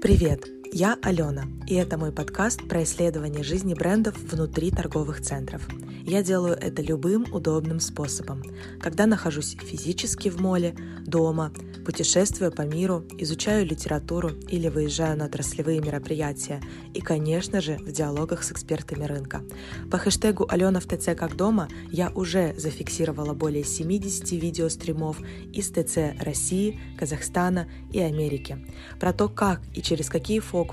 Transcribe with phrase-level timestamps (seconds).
[0.00, 5.66] Привет, я Алена, и это мой подкаст про исследование жизни брендов внутри торговых центров.
[6.04, 8.42] Я делаю это любым удобным способом,
[8.78, 10.76] когда нахожусь физически в моле,
[11.06, 11.50] дома,
[11.86, 16.60] путешествую по миру, изучаю литературу или выезжаю на отраслевые мероприятия
[16.92, 19.42] и, конечно же, в диалогах с экспертами рынка.
[19.90, 25.20] По хэштегу «Алена в ТЦ как дома» я уже зафиксировала более 70 видеостримов
[25.54, 28.58] из ТЦ России, Казахстана и Америки
[29.00, 30.65] про то, как и через какие фокусы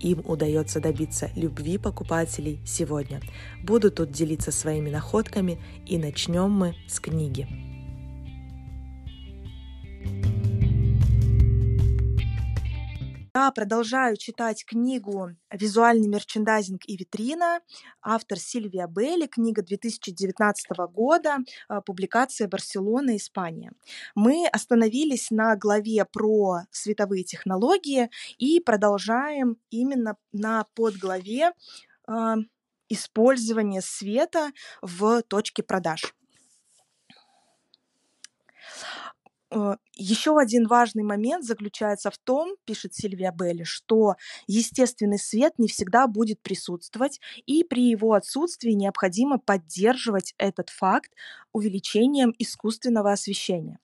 [0.00, 3.20] им удается добиться любви покупателей сегодня.
[3.62, 7.73] Буду тут делиться своими находками и начнем мы с книги.
[13.36, 17.58] Я продолжаю читать книгу «Визуальный мерчендайзинг и витрина».
[18.00, 23.72] Автор Сильвия Белли, книга 2019 года, а, публикация Барселона, Испания.
[24.14, 31.50] Мы остановились на главе про световые технологии и продолжаем именно на подглаве
[32.06, 32.34] э,
[32.88, 36.14] использование света в точке продаж.
[39.43, 39.43] Э,
[39.96, 44.16] Еще один важный момент заключается в том, пишет Сильвия Белли, что
[44.48, 51.12] естественный свет не всегда будет присутствовать, и при его отсутствии необходимо поддерживать этот факт
[51.52, 53.78] увеличением искусственного освещения.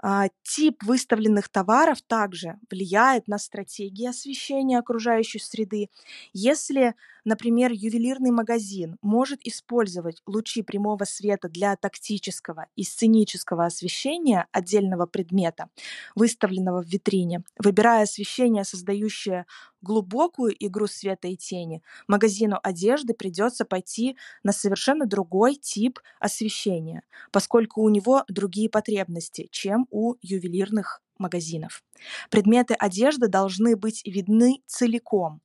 [0.00, 5.88] А, тип выставленных товаров также влияет на стратегии освещения окружающей среды.
[6.32, 15.06] Если, например, ювелирный магазин может использовать лучи прямого света для тактического и сценического освещения отдельного
[15.06, 15.68] предмета,
[16.14, 19.46] выставленного в витрине, выбирая освещение, создающее
[19.80, 27.82] глубокую игру света и тени, магазину одежды придется пойти на совершенно другой тип освещения, поскольку
[27.82, 31.82] у него другие потребности, чем у ювелирных магазинов.
[32.30, 35.42] Предметы одежды должны быть видны целиком.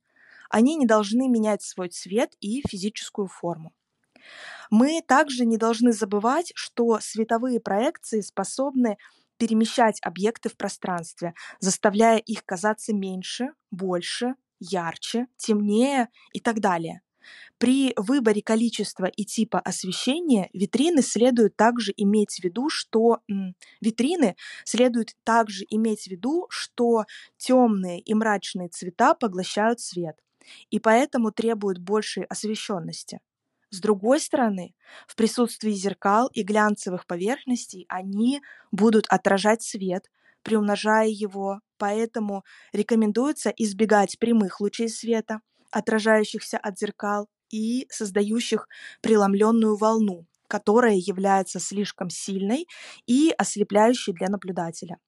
[0.50, 3.72] Они не должны менять свой цвет и физическую форму.
[4.70, 8.96] Мы также не должны забывать, что световые проекции способны
[9.38, 17.02] перемещать объекты в пространстве, заставляя их казаться меньше, больше, ярче, темнее и так далее.
[17.58, 23.20] При выборе количества и типа освещения витрины следует также иметь в виду, что
[23.80, 27.04] витрины следует также иметь в виду, что
[27.38, 30.16] темные и мрачные цвета поглощают свет
[30.70, 33.20] и поэтому требуют большей освещенности.
[33.74, 34.72] С другой стороны,
[35.08, 38.40] в присутствии зеркал и глянцевых поверхностей они
[38.70, 40.12] будут отражать свет,
[40.44, 45.40] приумножая его, поэтому рекомендуется избегать прямых лучей света,
[45.72, 48.68] отражающихся от зеркал и создающих
[49.00, 52.68] преломленную волну, которая является слишком сильной
[53.06, 54.98] и ослепляющей для наблюдателя.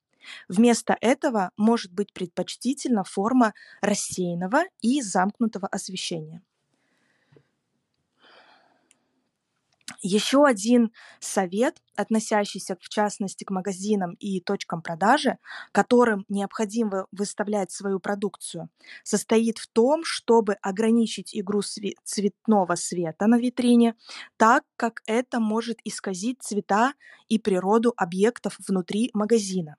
[0.49, 6.41] Вместо этого может быть предпочтительна форма рассеянного и замкнутого освещения.
[10.01, 15.37] Еще один совет, относящийся в частности к магазинам и точкам продажи,
[15.71, 18.69] которым необходимо выставлять свою продукцию,
[19.03, 21.61] состоит в том, чтобы ограничить игру
[22.03, 23.95] цветного света на витрине,
[24.35, 26.93] так как это может исказить цвета
[27.29, 29.77] и природу объектов внутри магазина.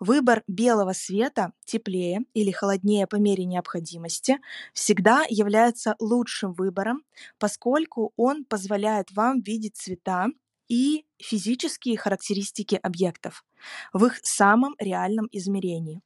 [0.00, 4.38] Выбор белого света, теплее или холоднее по мере необходимости,
[4.72, 7.02] всегда является лучшим выбором,
[7.38, 10.26] поскольку он позволяет вам видеть цвета
[10.68, 13.44] и физические характеристики объектов
[13.92, 16.02] в их самом реальном измерении.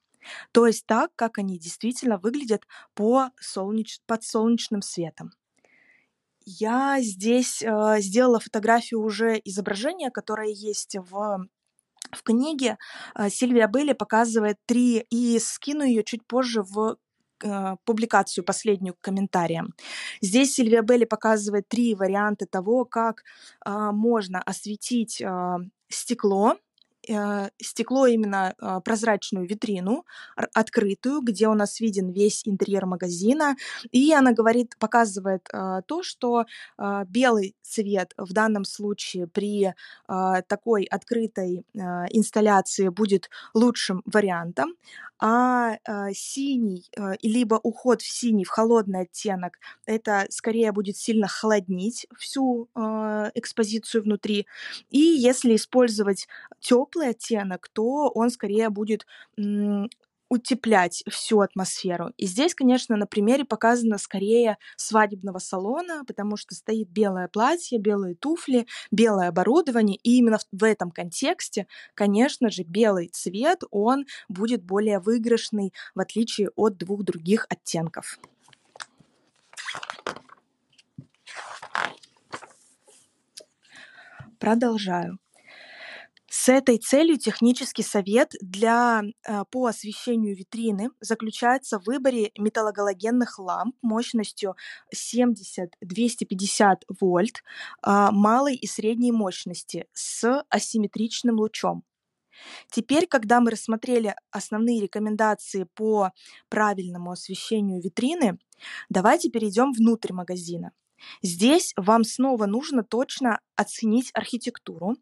[0.52, 4.00] То есть так, как они действительно выглядят по солнеч...
[4.06, 5.32] под солнечным светом.
[6.44, 11.48] Я здесь э, сделала фотографию уже изображения, которое есть в
[12.12, 12.78] в книге
[13.14, 16.96] а, Сильвия Белли показывает три, и скину ее чуть позже в
[17.42, 19.74] а, публикацию последнюю к комментариям.
[20.20, 23.22] Здесь Сильвия Белли показывает три варианта того, как
[23.64, 25.56] э, можно осветить э,
[25.88, 26.69] стекло, э,
[27.58, 30.04] стекло именно э, прозрачную витрину,
[30.36, 33.56] открытую, где у нас виден весь интерьер магазина.
[33.90, 36.44] И она говорит, показывает э, то, что
[36.78, 39.72] э, белый цвет в данном случае при э,
[40.48, 41.78] такой открытой э,
[42.10, 44.74] инсталляции будет лучшим вариантом,
[45.20, 51.28] а э, синий, э, либо уход в синий, в холодный оттенок, это скорее будет сильно
[51.28, 54.46] холоднить всю э, экспозицию внутри.
[54.88, 56.26] И если использовать
[56.90, 59.06] теплый оттенок, то он скорее будет
[60.28, 62.12] утеплять всю атмосферу.
[62.16, 68.14] И здесь, конечно, на примере показано скорее свадебного салона, потому что стоит белое платье, белые
[68.14, 75.00] туфли, белое оборудование, и именно в этом контексте, конечно же, белый цвет, он будет более
[75.00, 78.20] выигрышный, в отличие от двух других оттенков.
[84.38, 85.18] Продолжаю.
[86.50, 94.56] Этой целью технический совет для, э, по освещению витрины заключается в выборе металлогалогенных ламп мощностью
[94.92, 97.44] 70-250 вольт
[97.82, 101.84] а, малой и средней мощности с асимметричным лучом.
[102.72, 106.10] Теперь, когда мы рассмотрели основные рекомендации по
[106.48, 108.40] правильному освещению витрины,
[108.88, 110.72] давайте перейдем внутрь магазина.
[111.22, 114.96] Здесь вам снова нужно точно оценить архитектуру,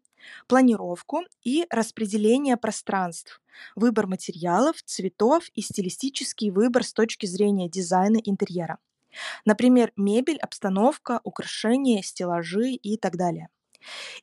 [0.47, 3.41] планировку и распределение пространств,
[3.75, 8.77] выбор материалов, цветов и стилистический выбор с точки зрения дизайна интерьера.
[9.45, 13.49] Например, мебель, обстановка, украшения, стеллажи и так далее.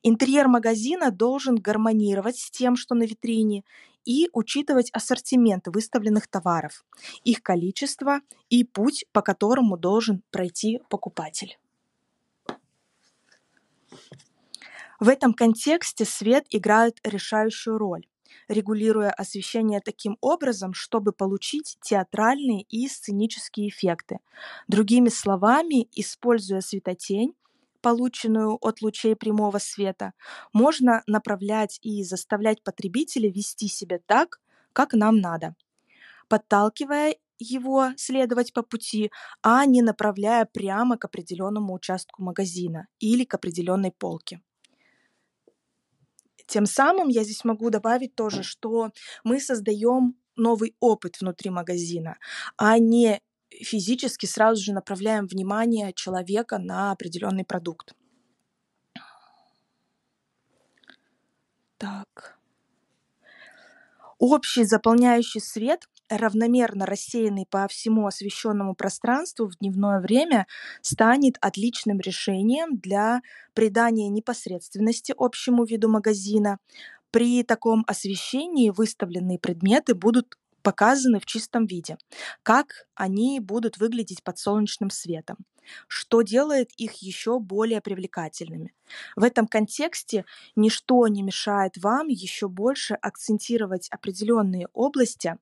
[0.03, 3.65] Интерьер магазина должен гармонировать с тем, что на витрине,
[4.05, 6.85] и учитывать ассортимент выставленных товаров,
[7.25, 11.59] их количество и путь, по которому должен пройти покупатель.
[15.01, 18.07] В этом контексте свет играет решающую роль,
[18.49, 24.19] регулируя освещение таким образом, чтобы получить театральные и сценические эффекты.
[24.69, 27.35] Другими словами, используя светотень,
[27.83, 30.13] полученную от лучей прямого света,
[30.53, 34.41] можно направлять и заставлять потребителя вести себя так,
[34.73, 35.55] как нам надо,
[36.29, 39.11] подталкивая его следовать по пути,
[39.43, 44.41] а не направляя прямо к определенному участку магазина или к определенной полке.
[46.47, 48.91] Тем самым я здесь могу добавить тоже, что
[49.25, 52.17] мы создаем новый опыт внутри магазина,
[52.57, 53.21] а не
[53.51, 57.95] физически сразу же направляем внимание человека на определенный продукт.
[61.79, 62.39] Так.
[64.19, 70.47] Общий заполняющий свет равномерно рассеянный по всему освещенному пространству в дневное время
[70.83, 73.23] станет отличным решением для
[73.55, 76.59] придания непосредственности общему виду магазина.
[77.11, 80.37] При таком освещении выставленные предметы будут
[80.67, 81.97] показаны в чистом виде,
[82.43, 85.37] как они будут выглядеть под солнечным светом,
[85.87, 88.75] что делает их еще более привлекательными.
[89.15, 90.25] В этом контексте
[90.57, 95.37] ничто не мешает вам еще больше акцентировать определенные области,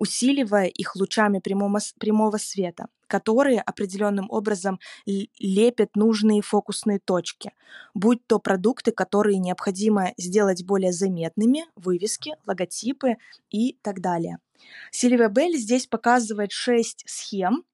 [0.00, 7.52] усиливая их лучами прямого, прямого света, которые определенным образом лепят нужные фокусные точки,
[7.94, 13.18] будь то продукты, которые необходимо сделать более заметными, вывески, логотипы
[13.50, 14.38] и так далее.
[14.90, 17.64] Сильвия Белль здесь показывает шесть схем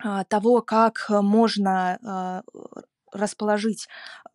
[0.00, 2.42] а, того, как можно а,
[3.12, 3.88] расположить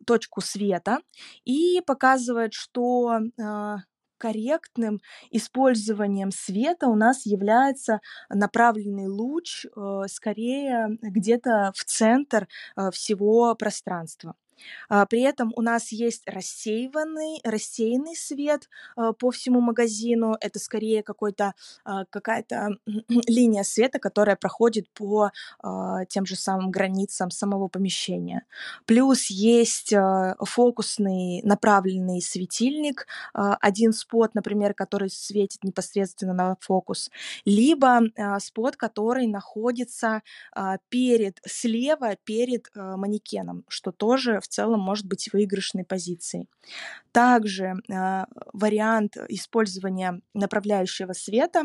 [0.06, 0.98] точку света
[1.44, 3.78] и показывает, что а,
[4.20, 5.00] корректным
[5.30, 12.46] использованием света у нас является направленный луч э, скорее где-то в центр
[12.76, 14.34] э, всего пространства.
[14.88, 20.36] А, при этом у нас есть рассеянный, рассеянный свет а, по всему магазину.
[20.40, 21.54] Это скорее какой-то,
[21.84, 22.76] а, какая-то
[23.26, 25.30] линия света, которая проходит по
[26.08, 28.44] тем же самым границам самого помещения.
[28.86, 29.94] Плюс есть
[30.40, 37.10] фокусный направленный светильник, один спот, например, который светит непосредственно на фокус,
[37.44, 38.00] либо
[38.38, 40.22] спот, который находится
[40.88, 46.48] перед, слева перед манекеном, что тоже в целом может быть выигрышной позицией.
[47.12, 51.64] Также э, вариант использования направляющего света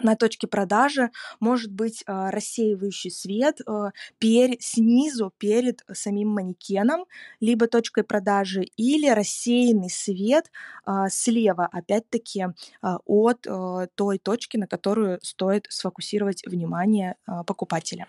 [0.00, 1.10] на точке продажи
[1.40, 7.04] может быть э, рассеивающий свет э, пер, снизу перед самим манекеном,
[7.40, 10.50] либо точкой продажи, или рассеянный свет
[10.86, 12.46] э, слева, опять-таки,
[12.82, 13.46] от
[13.94, 18.08] той точки, на которую стоит сфокусировать внимание покупателя.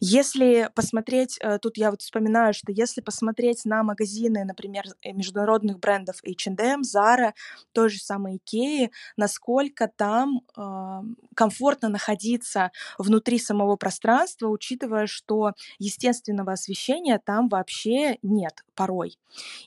[0.00, 5.78] Если посмотреть, э, тут я вот вспоминаю, что если посмотреть на магазины, например, э, международных
[5.78, 7.32] брендов H&M, Zara,
[7.72, 11.00] той же самой Ikea, насколько там э,
[11.34, 19.18] комфортно находиться внутри самого пространства, учитывая, что естественного освещения там вообще нет порой.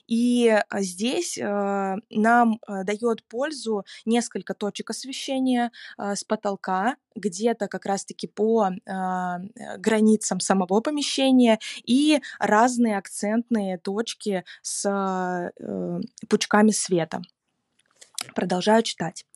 [0.06, 7.84] И э, здесь э, нам э, дает пользу несколько точек освещения с потолка, где-то как
[7.84, 17.22] раз-таки по границе границам самого помещения и разные акцентные точки с э, пучками света.
[18.34, 19.26] Продолжаю читать.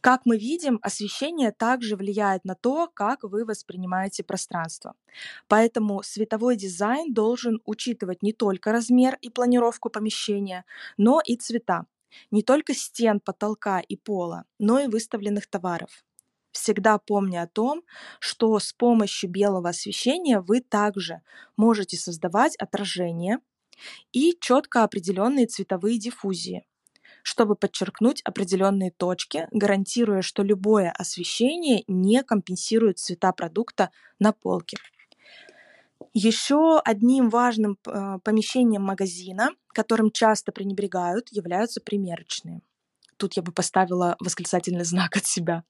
[0.00, 4.94] Как мы видим, освещение также влияет на то, как вы воспринимаете пространство.
[5.48, 10.64] Поэтому световой дизайн должен учитывать не только размер и планировку помещения,
[10.98, 11.86] но и цвета.
[12.30, 16.05] Не только стен, потолка и пола, но и выставленных товаров.
[16.56, 17.82] Всегда помня о том,
[18.18, 21.20] что с помощью белого освещения вы также
[21.58, 23.40] можете создавать отражения
[24.12, 26.66] и четко определенные цветовые диффузии,
[27.22, 34.78] чтобы подчеркнуть определенные точки, гарантируя, что любое освещение не компенсирует цвета продукта на полке.
[36.14, 42.62] Еще одним важным э, помещением магазина, которым часто пренебрегают, являются примерочные
[43.16, 45.64] тут я бы поставила восклицательный знак от себя,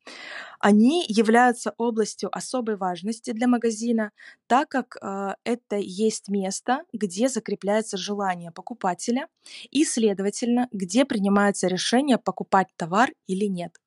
[0.58, 4.12] они являются областью особой важности для магазина,
[4.46, 9.28] так как э, это есть место, где закрепляется желание покупателя
[9.70, 13.80] и, следовательно, где принимается решение покупать товар или нет.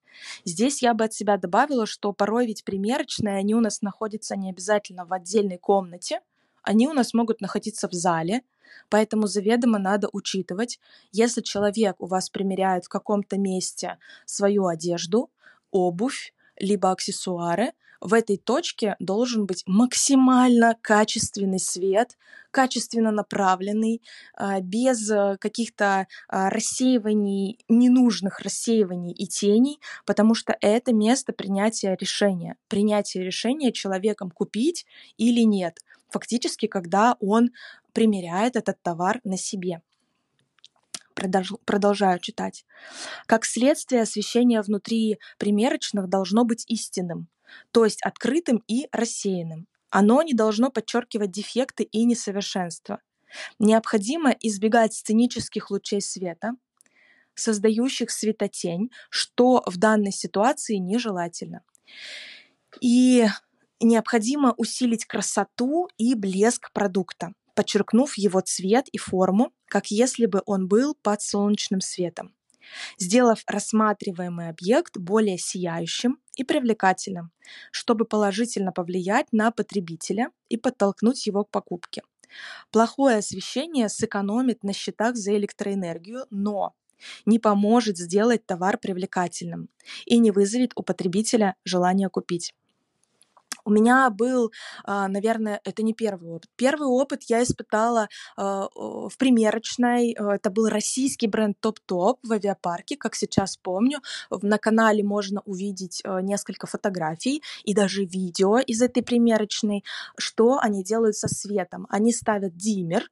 [0.46, 4.50] Здесь я бы от себя добавила, что порой ведь примерочные, они у нас находятся не
[4.50, 6.22] обязательно в отдельной комнате,
[6.62, 8.42] они у нас могут находиться в зале,
[8.90, 10.80] Поэтому заведомо надо учитывать,
[11.12, 15.30] если человек у вас примеряет в каком-то месте свою одежду,
[15.72, 22.18] обувь, либо аксессуары, в этой точке должен быть максимально качественный свет,
[22.50, 24.02] качественно направленный,
[24.36, 31.96] а, без э, каких-то а, рассеиваний, ненужных рассеиваний и теней, потому что это место принятия
[32.00, 32.56] решения.
[32.70, 34.86] Принятие решения человеком купить
[35.18, 35.80] или нет.
[36.10, 37.52] Фактически, когда он
[37.94, 39.82] примеряет этот товар на себе.
[41.14, 42.66] Продолжаю читать.
[43.26, 47.28] Как следствие, освещение внутри примерочных должно быть истинным,
[47.72, 49.68] то есть открытым и рассеянным.
[49.90, 53.02] Оно не должно подчеркивать дефекты и несовершенства.
[53.60, 56.54] Необходимо избегать сценических лучей света,
[57.36, 61.64] создающих светотень, что в данной ситуации нежелательно.
[62.82, 63.26] И
[63.80, 70.68] необходимо усилить красоту и блеск продукта подчеркнув его цвет и форму, как если бы он
[70.68, 72.34] был под солнечным светом,
[72.98, 77.32] сделав рассматриваемый объект более сияющим и привлекательным,
[77.72, 82.02] чтобы положительно повлиять на потребителя и подтолкнуть его к покупке.
[82.72, 86.76] Плохое освещение сэкономит на счетах за электроэнергию, но
[87.26, 89.70] не поможет сделать товар привлекательным
[90.06, 92.54] и не вызовет у потребителя желание купить.
[93.70, 94.52] У меня был,
[94.84, 96.50] а, наверное, это не первый опыт.
[96.56, 100.16] Первый опыт я испытала а, в примерочной.
[100.18, 104.00] Э, это был российский бренд Топ-Топ в авиапарке, как сейчас помню.
[104.42, 109.84] На канале можно увидеть э, несколько фотографий и даже видео из этой примерочной,
[110.18, 111.86] что они делают со светом.
[111.90, 113.04] Они ставят диммер,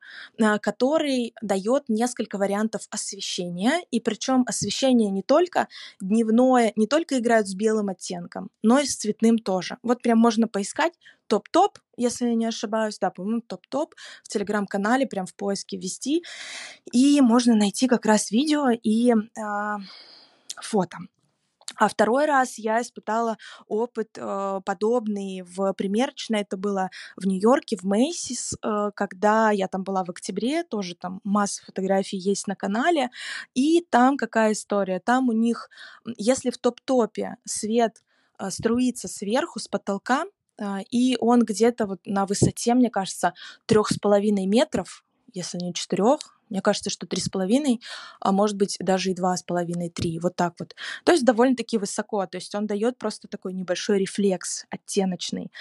[0.42, 5.68] а, который дает несколько вариантов освещения, и причем освещение не только
[6.02, 9.78] дневное, не только играют с белым оттенком, но и с цветным тоже.
[9.84, 10.94] Вот прям можно можно поискать
[11.28, 16.24] топ-топ, если я не ошибаюсь, да, по-моему, топ-топ в телеграм-канале, прям в поиске ввести,
[16.94, 19.78] и можно найти как раз видео и э,
[20.62, 20.98] фото.
[21.80, 23.38] А второй раз я испытала
[23.68, 26.42] опыт э, подобный в примерочной.
[26.42, 31.20] Это было в Нью-Йорке, в Мейсис, э, когда я там была в октябре, тоже там
[31.24, 33.10] масса фотографий есть на канале.
[33.54, 35.00] И там какая история?
[35.00, 35.70] Там у них,
[36.18, 38.02] если в топ-топе свет
[38.40, 40.26] э, струится сверху, с потолка,
[40.90, 43.34] и он где-то вот на высоте, мне кажется,
[43.66, 47.82] трех с половиной метров, если не четырех, мне кажется, что три с половиной,
[48.20, 50.76] а может быть даже и два с половиной, три, вот так вот.
[51.04, 55.52] То есть довольно-таки высоко, то есть он дает просто такой небольшой рефлекс оттеночный.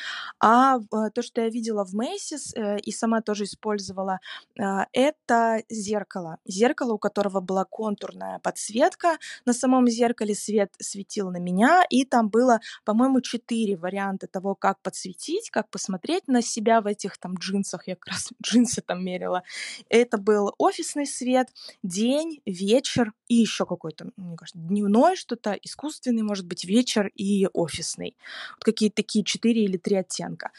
[0.40, 4.20] А э, то, что я видела в Мейсис э, и сама тоже использовала,
[4.58, 6.38] а, это зеркало.
[6.44, 9.18] Зеркало, у которого была контурная подсветка.
[9.44, 14.80] На самом зеркале свет светил на меня, и там было, по-моему, четыре варианта того, как
[14.82, 17.88] подсветить, как посмотреть на себя в этих там джинсах.
[17.88, 19.42] Я как раз джинсы там мерила.
[19.88, 21.48] Это был офис офисный свет,
[21.82, 28.16] день, вечер и еще какой-то, мне кажется, дневной что-то, искусственный, может быть, вечер и офисный.
[28.56, 30.50] Вот какие-то такие четыре или три оттенка.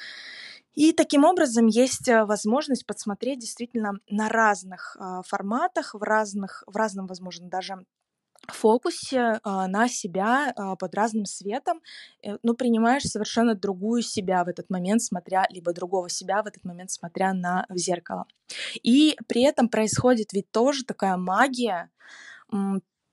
[0.74, 6.76] И таким образом есть э, возможность подсмотреть действительно на разных э, форматах, в разных, в
[6.76, 7.84] разном, возможно, даже
[8.54, 11.82] фокусе а, на себя а, под разным светом,
[12.24, 16.64] э, ну, принимаешь совершенно другую себя в этот момент, смотря, либо другого себя в этот
[16.64, 18.26] момент, смотря на в зеркало.
[18.84, 21.90] И при этом происходит ведь тоже такая магия,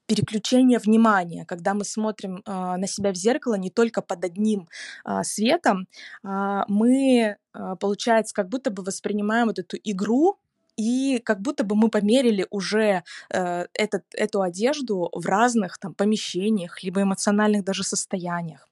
[0.06, 4.68] переключение внимания, когда мы смотрим э, на себя в зеркало не только под одним
[5.04, 5.86] э, светом,
[6.22, 10.38] э, мы, э, получается, как будто бы воспринимаем вот эту игру
[10.76, 16.82] и как будто бы мы померили уже э, этот, эту одежду в разных там помещениях,
[16.82, 18.68] либо эмоциональных даже состояниях.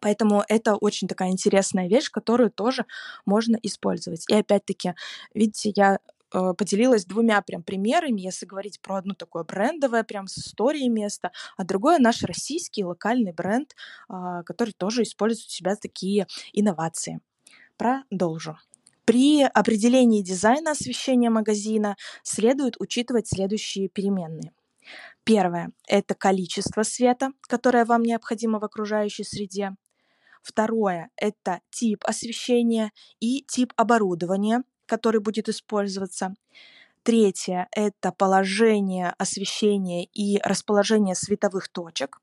[0.00, 2.86] Поэтому это очень такая интересная вещь, которую тоже
[3.24, 4.24] можно использовать.
[4.28, 4.94] И опять-таки,
[5.34, 5.98] видите, я
[6.32, 11.32] э, поделилась двумя прям примерами, если говорить про одно такое брендовое, прям с историей места,
[11.56, 13.74] а другое наш российский локальный бренд,
[14.08, 17.20] э, который тоже использует у себя такие инновации.
[17.76, 18.58] Продолжу.
[19.06, 24.52] При определении дизайна освещения магазина следует учитывать следующие переменные.
[25.22, 29.76] Первое– это количество света, которое вам необходимо в окружающей среде.
[30.42, 36.34] Второе– это тип освещения и тип оборудования, который будет использоваться.
[37.04, 42.20] Третье– это положение освещения и расположение световых точек.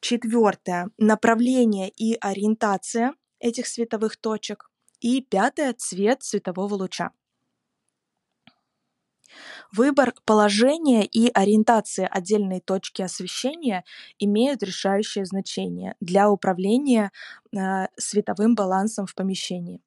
[0.00, 4.67] Четвертое– направление и ориентация этих световых точек.
[5.00, 7.10] И пятое– цвет светового луча.
[9.70, 13.84] Выбор положения и ориентация отдельной точки освещения
[14.18, 17.12] имеют решающее значение для управления
[17.54, 19.82] э, световым балансом в помещении.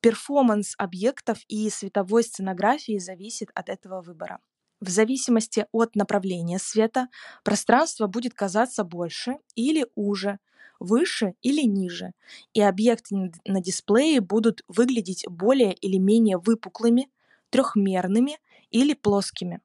[0.00, 4.40] Перформанс объектов и световой сценографии зависит от этого выбора.
[4.80, 7.08] В зависимости от направления света
[7.42, 10.38] пространство будет казаться больше или уже,
[10.78, 12.12] выше или ниже,
[12.54, 17.08] и объекты на дисплее будут выглядеть более или менее выпуклыми,
[17.50, 18.38] трехмерными
[18.70, 19.60] или плоскими.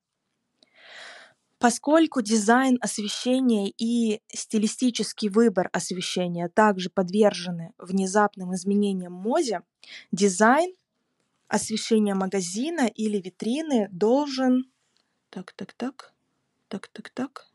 [1.60, 9.62] Поскольку дизайн освещения и стилистический выбор освещения также подвержены внезапным изменениям моде,
[10.12, 10.74] дизайн
[11.48, 14.66] освещения магазина или витрины должен...
[15.30, 16.14] Так, так, так,
[16.68, 17.53] так, так, так.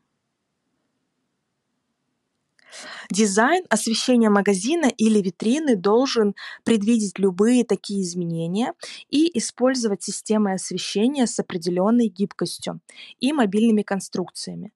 [3.09, 8.73] Дизайн освещения магазина или витрины должен предвидеть любые такие изменения
[9.09, 12.79] и использовать системы освещения с определенной гибкостью
[13.19, 14.73] и мобильными конструкциями,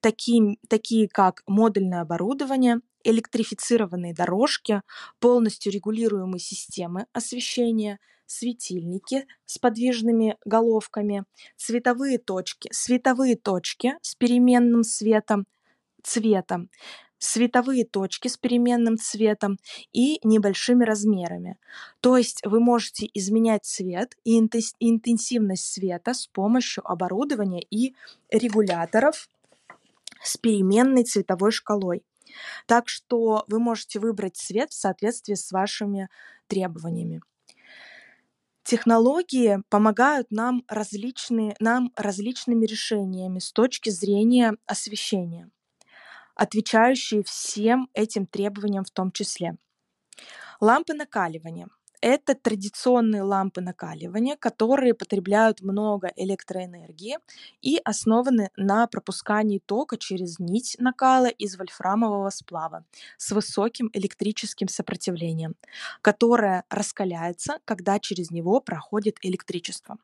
[0.00, 4.82] такие, такие как модульное оборудование, электрифицированные дорожки,
[5.20, 11.24] полностью регулируемые системы освещения, светильники с подвижными головками,
[11.56, 15.46] цветовые точки, световые точки с переменным светом,
[16.02, 16.70] цветом,
[17.18, 19.58] световые точки с переменным цветом
[19.92, 21.58] и небольшими размерами.
[22.00, 27.94] То есть вы можете изменять цвет и интенсивность света с помощью оборудования и
[28.30, 29.28] регуляторов
[30.22, 32.04] с переменной цветовой шкалой.
[32.66, 36.08] Так что вы можете выбрать цвет в соответствии с вашими
[36.48, 37.22] требованиями.
[38.64, 45.48] Технологии помогают нам, различные, нам различными решениями с точки зрения освещения
[46.36, 49.56] отвечающие всем этим требованиям в том числе.
[50.60, 51.68] Лампы накаливания.
[52.02, 57.16] Это традиционные лампы накаливания, которые потребляют много электроэнергии
[57.62, 62.84] и основаны на пропускании тока через нить накала из вольфрамового сплава
[63.16, 65.56] с высоким электрическим сопротивлением,
[66.02, 69.96] которое раскаляется, когда через него проходит электричество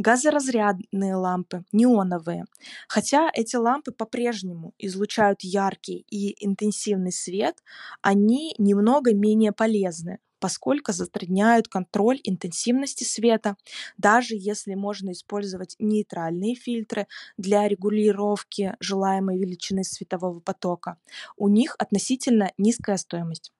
[0.00, 2.46] газоразрядные лампы, неоновые.
[2.88, 7.62] Хотя эти лампы по-прежнему излучают яркий и интенсивный свет,
[8.00, 13.56] они немного менее полезны, поскольку затрудняют контроль интенсивности света,
[13.98, 20.96] даже если можно использовать нейтральные фильтры для регулировки желаемой величины светового потока.
[21.36, 23.52] У них относительно низкая стоимость.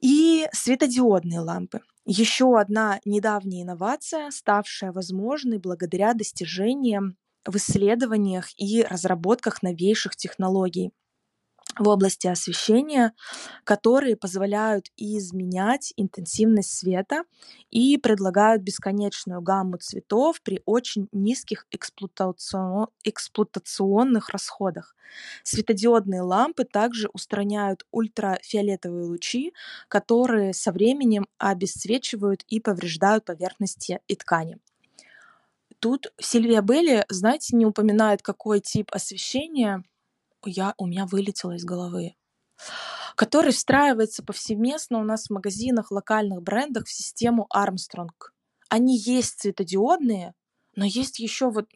[0.00, 1.80] И светодиодные лампы.
[2.06, 10.92] Еще одна недавняя инновация, ставшая возможной благодаря достижениям в исследованиях и разработках новейших технологий
[11.78, 13.12] в области освещения,
[13.64, 17.24] которые позволяют изменять интенсивность света
[17.70, 24.96] и предлагают бесконечную гамму цветов при очень низких эксплуатационных расходах.
[25.42, 29.52] Светодиодные лампы также устраняют ультрафиолетовые лучи,
[29.88, 34.58] которые со временем обесцвечивают и повреждают поверхности и ткани.
[35.78, 39.84] Тут Сильвия Белли, знаете, не упоминает, какой тип освещения
[40.48, 42.14] я, у меня вылетело из головы
[43.16, 48.10] который встраивается повсеместно у нас в магазинах, локальных брендах в систему Armstrong.
[48.68, 50.34] Они есть светодиодные,
[50.74, 51.66] но есть еще вот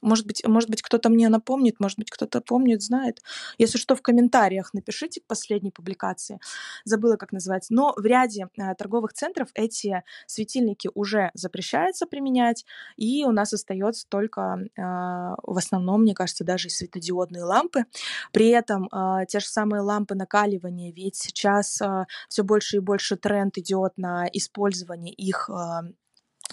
[0.00, 3.20] Может быть, может быть, кто-то мне напомнит, может быть, кто-то помнит, знает.
[3.58, 6.40] Если что, в комментариях напишите к последней публикации.
[6.84, 7.74] Забыла, как называется.
[7.74, 12.64] Но в ряде э, торговых центров эти светильники уже запрещается применять,
[12.96, 17.84] и у нас остается только э, в основном, мне кажется, даже светодиодные лампы.
[18.32, 23.16] При этом э, те же самые лампы накаливания, ведь сейчас э, все больше и больше
[23.16, 25.92] тренд идет на использование их э,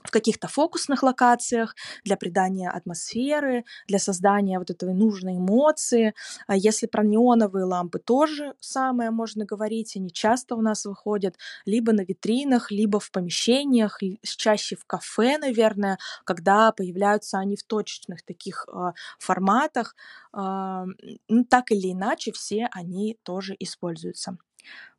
[0.05, 6.13] в каких-то фокусных локациях для придания атмосферы, для создания вот этой нужной эмоции.
[6.47, 11.91] А если про неоновые лампы тоже самое можно говорить, они часто у нас выходят либо
[11.93, 18.67] на витринах, либо в помещениях, чаще в кафе, наверное, когда появляются они в точечных таких
[18.71, 19.95] э, форматах.
[20.33, 20.85] Э,
[21.27, 24.37] ну, так или иначе, все они тоже используются.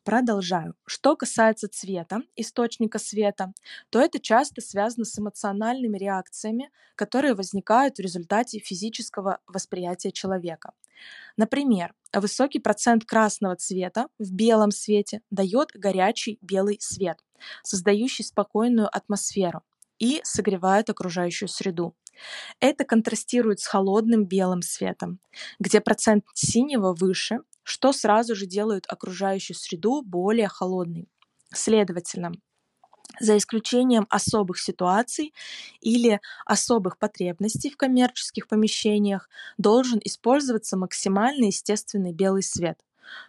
[0.07, 0.77] Продолжаю.
[0.87, 3.53] Что касается цвета, источника света,
[3.91, 10.75] то это часто связано с эмоциональными реакциями, которые возникают в результате физического восприятия человека.
[11.37, 17.19] Например, высокий процент красного цвета в белом свете дает горячий белый свет,
[17.65, 19.65] создающий спокойную атмосферу
[19.99, 21.97] и согревает окружающую среду.
[22.61, 25.19] Это контрастирует с холодным белым светом,
[25.59, 31.09] где процент синего выше что сразу же делает окружающую среду более холодной.
[31.53, 32.33] Следовательно,
[33.21, 35.35] за исключением особых ситуаций
[35.81, 42.79] или особых потребностей в коммерческих помещениях, должен использоваться максимально естественный белый свет,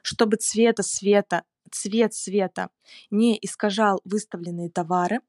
[0.03, 2.69] чтобы цвета света, цвет света
[3.11, 5.21] не искажал выставленные товары,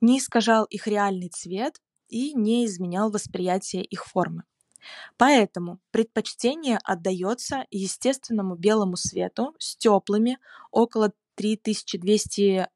[0.00, 4.44] не искажал их реальный цвет и не изменял восприятие их формы.
[5.16, 10.38] Поэтому предпочтение отдается естественному белому свету с теплыми
[10.70, 12.68] около 3200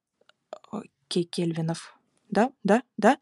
[1.08, 1.98] кельвинов.
[2.30, 3.18] Да, да, да.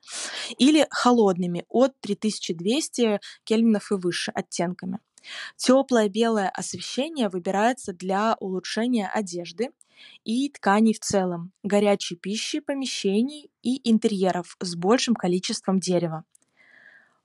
[0.58, 5.00] Или холодными от 3200 кельвинов и выше оттенками.
[5.56, 9.70] Теплое белое освещение выбирается для улучшения одежды
[10.24, 16.24] и тканей в целом, горячей пищи, помещений и интерьеров с большим количеством дерева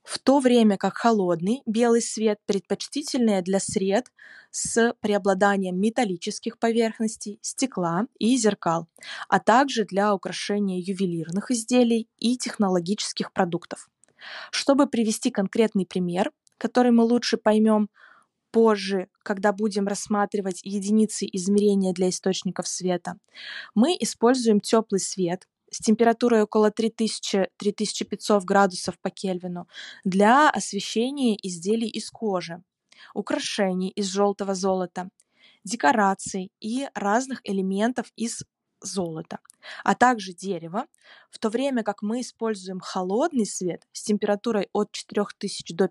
[0.08, 4.06] в то время как холодный белый свет предпочтительнее для сред
[4.50, 8.88] с преобладанием металлических поверхностей, стекла и зеркал,
[9.28, 13.90] а также для украшения ювелирных изделий и технологических продуктов.
[14.50, 17.90] Чтобы привести конкретный пример, который мы лучше поймем
[18.50, 23.18] позже, когда будем рассматривать единицы измерения для источников света,
[23.74, 29.68] мы используем теплый свет, с температурой около 3000-3500 градусов по Кельвину
[30.04, 32.62] для освещения изделий из кожи,
[33.14, 35.08] украшений из желтого золота,
[35.64, 38.42] декораций и разных элементов из
[38.80, 39.40] золота,
[39.84, 40.86] а также дерева,
[41.30, 45.90] в то время как мы используем холодный свет с температурой от 4000 до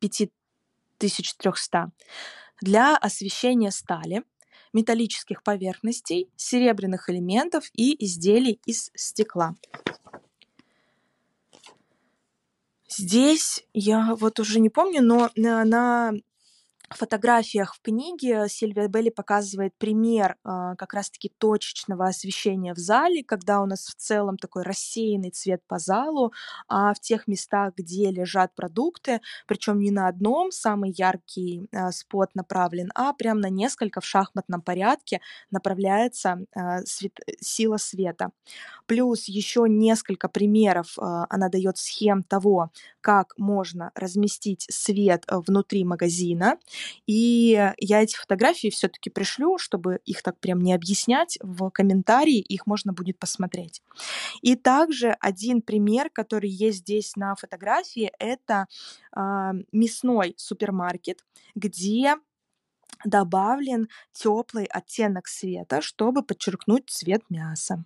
[0.00, 1.92] 5300
[2.60, 4.24] для освещения стали,
[4.78, 9.54] металлических поверхностей, серебряных элементов и изделий из стекла.
[12.88, 16.12] Здесь я вот уже не помню, но на, на
[16.96, 23.60] фотографиях в книге Сильвия Белли показывает пример э, как раз-таки точечного освещения в зале, когда
[23.60, 26.32] у нас в целом такой рассеянный цвет по залу,
[26.66, 32.34] а в тех местах, где лежат продукты, причем не на одном самый яркий э, спот
[32.34, 35.20] направлен, а прям на несколько в шахматном порядке
[35.50, 38.30] направляется э, свет, сила света.
[38.86, 42.70] Плюс еще несколько примеров э, она дает схем того,
[43.00, 46.58] как можно разместить свет внутри магазина,
[47.06, 52.66] и я эти фотографии все-таки пришлю, чтобы их так прям не объяснять в комментарии, их
[52.66, 53.82] можно будет посмотреть.
[54.42, 58.66] И также один пример, который есть здесь на фотографии, это
[59.16, 59.20] э,
[59.72, 62.16] мясной супермаркет, где
[63.04, 67.84] добавлен теплый оттенок света, чтобы подчеркнуть цвет мяса.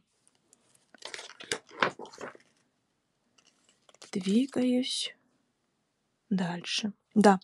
[4.13, 5.15] Двигаюсь
[6.29, 6.93] дальше.
[7.15, 7.41] Да.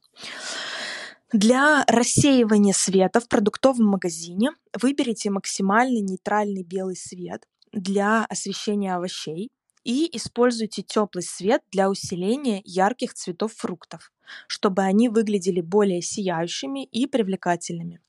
[1.32, 9.50] Для рассеивания света в продуктовом магазине выберите максимально нейтральный белый свет для освещения овощей
[9.84, 14.10] и используйте теплый свет для усиления ярких цветов фруктов,
[14.46, 18.00] чтобы они выглядели более сияющими и привлекательными.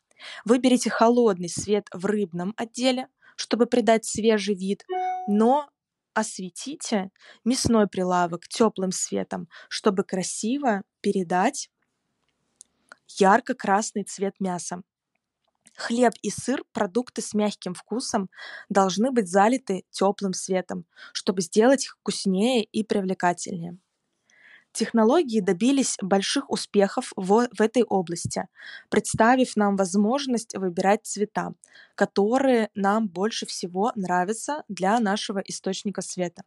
[0.46, 4.86] Выберите холодный свет в рыбном отделе, чтобы придать свежий вид,
[5.28, 5.70] но
[6.14, 7.12] осветите
[7.44, 11.70] мясной прилавок теплым светом, чтобы красиво передать
[13.18, 14.82] ярко-красный цвет мяса.
[15.76, 18.30] Хлеб и сыр, продукты с мягким вкусом,
[18.68, 23.78] должны быть залиты теплым светом, чтобы сделать их вкуснее и привлекательнее.
[24.72, 28.48] Технологии добились больших успехов в, в этой области,
[28.90, 31.54] представив нам возможность выбирать цвета,
[31.96, 36.44] которые нам больше всего нравятся для нашего источника света.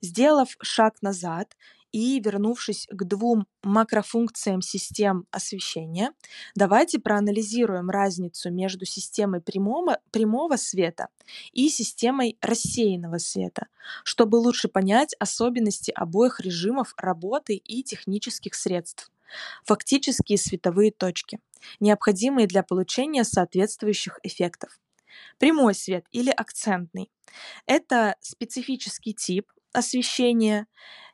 [0.00, 1.56] Сделав шаг назад
[1.94, 6.10] и вернувшись к двум макрофункциям систем освещения,
[6.56, 11.06] давайте проанализируем разницу между системой прямого, прямого света
[11.52, 13.68] и системой рассеянного света,
[14.02, 19.12] чтобы лучше понять особенности обоих режимов работы и технических средств.
[19.62, 21.38] Фактические световые точки,
[21.78, 24.80] необходимые для получения соответствующих эффектов.
[25.38, 27.12] Прямой свет или акцентный–
[27.66, 30.66] это специфический тип освещения,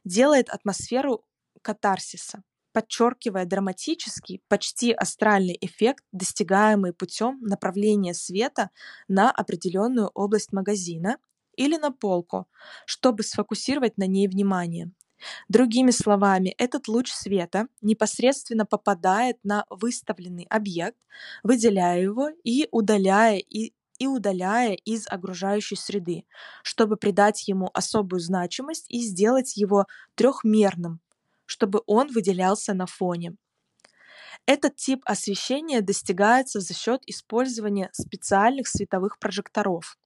[0.04, 1.24] делает атмосферу
[1.62, 8.70] катарсиса, подчеркивая драматический, почти астральный эффект, достигаемый путем направления света
[9.08, 11.18] на определенную область магазина
[11.56, 12.46] или на полку,
[12.86, 14.92] чтобы сфокусировать на ней внимание.
[15.48, 20.96] Другими словами, этот луч света непосредственно попадает на выставленный объект,
[21.42, 26.24] выделяя его и удаляя и и удаляя из окружающей среды,
[26.64, 29.86] чтобы придать ему особую значимость и сделать его
[30.16, 31.00] трехмерным,
[31.46, 33.36] чтобы он выделялся на фоне.
[34.46, 39.96] Этот тип освещения достигается за счет использования специальных световых прожекторов,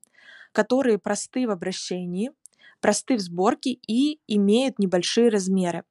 [0.52, 2.32] которые просты в обращении,
[2.80, 5.84] просты в сборке и имеют небольшие размеры.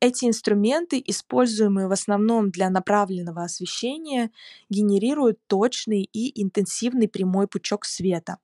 [0.00, 4.30] Эти инструменты, используемые в основном для направленного освещения,
[4.68, 8.38] генерируют точный и интенсивный прямой пучок света.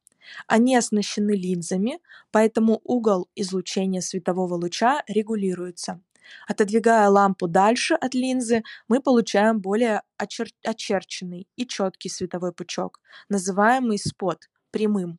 [0.47, 2.01] Они оснащены линзами,
[2.31, 6.01] поэтому угол излучения светового луча регулируется.
[6.47, 13.99] Отодвигая лампу дальше от линзы, мы получаем более очер очерченный и четкий световой пучок, называемый
[13.99, 15.19] спот, прямым.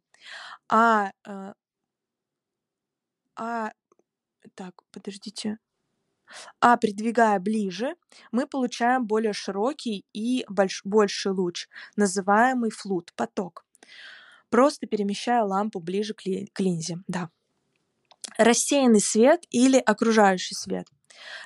[0.70, 1.54] А, э,
[3.36, 3.72] а
[4.56, 5.58] так, подождите.
[6.60, 7.96] А придвигая ближе,
[8.32, 13.66] мы получаем более широкий и больш больший луч, называемый флут, поток,
[14.50, 16.98] просто перемещая лампу ближе к, ли к линзе.
[17.08, 17.30] Да.
[18.38, 20.88] Рассеянный свет или окружающий свет.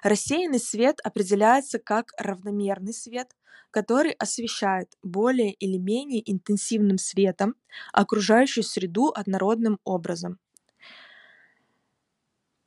[0.03, 3.35] Рассеянный свет определяется как равномерный свет,
[3.71, 7.55] который освещает более или менее интенсивным светом
[7.93, 10.39] окружающую среду однородным образом.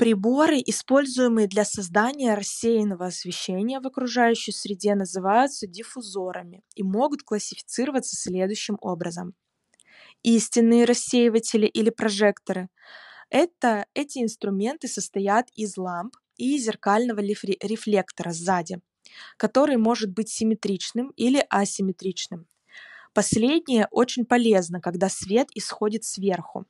[0.02, 8.78] Приборы, используемые для создания рассеянного освещения в окружающей среде, называются диффузорами и могут классифицироваться следующим
[8.80, 9.34] образом.
[10.24, 12.68] Истинные рассеиватели или прожекторы–
[13.30, 18.80] это, эти инструменты состоят из ламп и зеркального рефлектора сзади,
[19.36, 22.48] который может быть симметричным или асимметричным.
[23.14, 26.66] Последнее очень полезно, когда свет исходит сверху,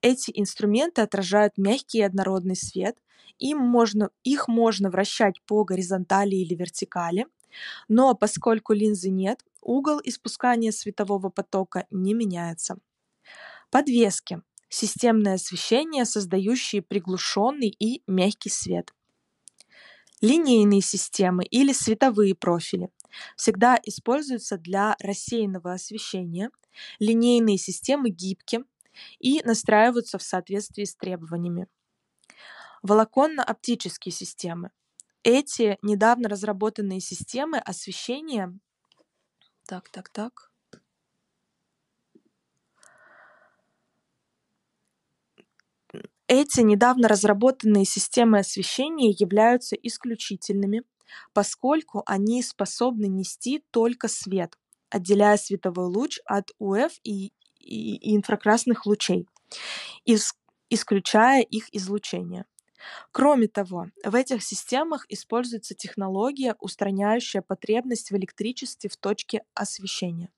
[0.00, 2.96] эти инструменты отражают мягкий и однородный свет,
[3.38, 7.26] им можно, их можно вращать по горизонтали или вертикали,
[7.88, 12.78] но поскольку линзы нет, угол испускания светового потока не меняется.
[13.70, 18.92] Подвески– системное освещение, создающее приглушенный и мягкий свет.
[20.20, 22.90] Линейные системы или световые профили
[23.36, 26.50] всегда используются для рассеянного освещения.
[27.00, 28.64] Линейные системы гибки,
[29.18, 31.66] и настраиваются в соответствии с требованиями.
[32.82, 34.70] Волоконно-оптические системы.
[35.22, 38.52] Эти недавно разработанные системы освещения...
[39.66, 40.52] Так, так, так.
[46.26, 50.82] Эти недавно разработанные системы освещения являются исключительными,
[51.34, 54.56] поскольку они способны нести только свет,
[54.88, 59.26] отделяя световой луч от УФ и и инфракрасных лучей,
[60.70, 62.44] исключая их излучение.
[63.12, 70.30] Кроме того, в этих системах используется технология, устраняющая потребность в электричестве в точке освещения.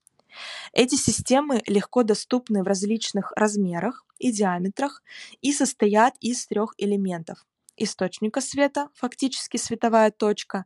[0.73, 5.01] Эти системы легко доступны в различных размерах и диаметрах
[5.41, 7.45] и состоят из трех элементов–
[7.77, 10.65] источника света, фактически световая точка,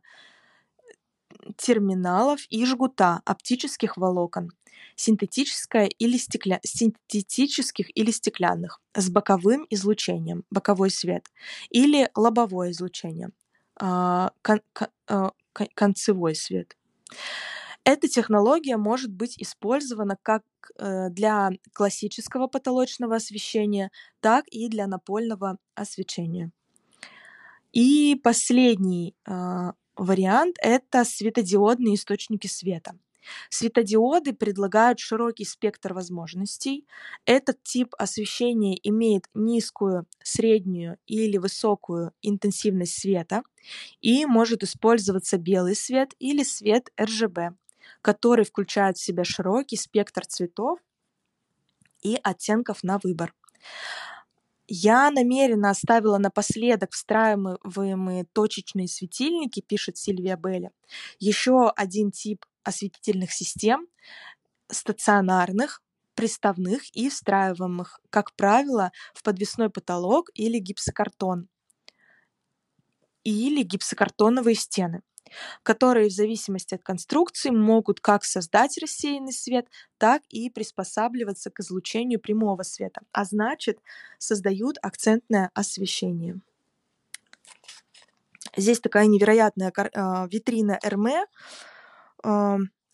[1.56, 4.50] терминалов и жгута оптических волокон,
[4.96, 6.60] синтетическое или стекля...
[6.62, 11.26] синтетических или стеклянных, с боковым излучением, боковой свет,
[11.70, 13.30] или лобовое излучение,
[13.76, 14.60] а, кон...
[15.08, 15.32] А,
[15.74, 16.76] концевой свет.
[17.84, 20.44] Эта технология может быть использована как
[20.78, 26.52] э, для классического потолочного освещения, так и для напольного освещения.
[27.72, 32.92] И последний а, вариант– это светодиодные источники света–
[33.48, 36.86] Светодиоды предлагают широкий спектр возможностей.
[37.24, 43.42] Этот тип освещения имеет низкую, среднюю или высокую интенсивность света
[44.00, 47.54] и может использоваться белый свет или свет RGB,
[48.02, 50.78] который включает в себя широкий спектр цветов
[52.02, 53.34] и оттенков на выбор.
[54.72, 60.70] Я намеренно оставила напоследок встраиваемые точечные светильники, пишет Сильвия Белли.
[61.18, 63.88] Еще один тип осветительных систем,
[64.70, 65.82] стационарных,
[66.14, 71.48] приставных и встраиваемых, как правило, в подвесной потолок или гипсокартон
[73.24, 75.02] или гипсокартоновые стены,
[75.62, 79.66] которые в зависимости от конструкции могут как создать рассеянный свет,
[79.98, 83.78] так и приспосабливаться к излучению прямого света, а значит
[84.18, 86.40] создают акцентное освещение.
[88.56, 91.24] Здесь такая невероятная а, витрина Эрме,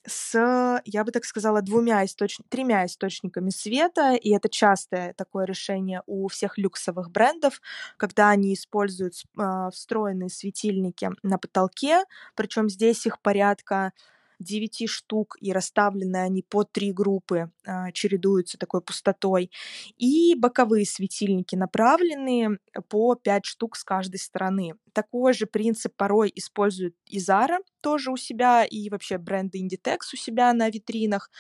[0.07, 2.39] с, я бы так сказала, двумя источ...
[2.49, 7.61] тремя источниками света, и это частое такое решение у всех люксовых брендов,
[7.97, 13.93] когда они используют э, встроенные светильники на потолке, причем здесь их порядка
[14.39, 19.51] 9 штук, и расставлены они по три группы, а, чередуются такой пустотой.
[19.97, 24.75] И боковые светильники направленные по 5 штук с каждой стороны.
[24.93, 30.17] Такой же принцип порой используют и Zara тоже у себя, и вообще бренды Inditex у
[30.17, 31.31] себя на витринах.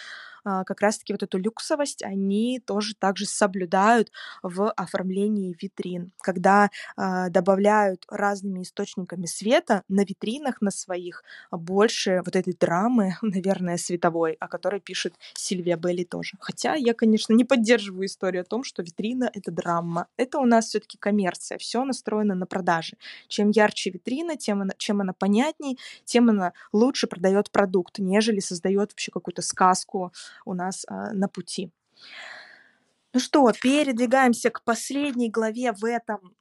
[0.46, 4.12] А, как раз-таки вот эту люксовость они тоже также соблюдают
[4.44, 12.36] в оформлении витрин, когда а, добавляют разными источниками света на витринах на своих больше вот
[12.36, 16.36] этой драмы, наверное, световой, о которой пишет Сильвия Белли тоже.
[16.38, 20.06] Хотя я, конечно, не поддерживаю историю о том, что витрина— это драма.
[20.16, 22.96] Это у нас все таки коммерция, все настроено на продажи.
[23.26, 28.92] Чем ярче витрина, тем она, чем она понятней, тем она лучше продает продукт, нежели создает
[28.92, 30.12] вообще какую-то сказку
[30.44, 31.70] у нас а, на пути.
[33.12, 36.36] Ну что, передвигаемся к последней главе в этом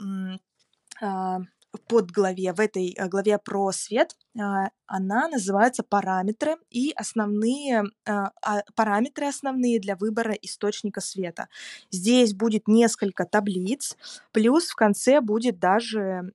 [1.01, 1.39] а,
[1.77, 8.61] подглаве, в этой э, главе про свет, а, она называется «Параметры и основные а, а,
[8.75, 11.47] параметры основные для выбора источника света».
[11.89, 13.95] Здесь будет несколько таблиц,
[14.31, 16.31] плюс в конце будет даже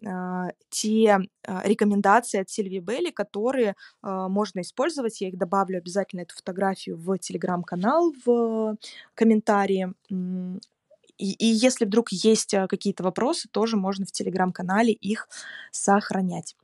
[0.70, 5.20] те рекомендации от Сильвии Белли, которые можно использовать.
[5.20, 8.76] Я их добавлю обязательно эту фотографию в телеграм-канал в
[9.14, 9.92] комментарии.
[11.20, 15.28] И, и если вдруг есть э, какие-то вопросы, тоже можно в телеграм-канале их
[15.70, 16.56] сохранять.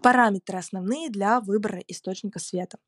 [0.00, 2.78] Параметры основные для выбора источника света.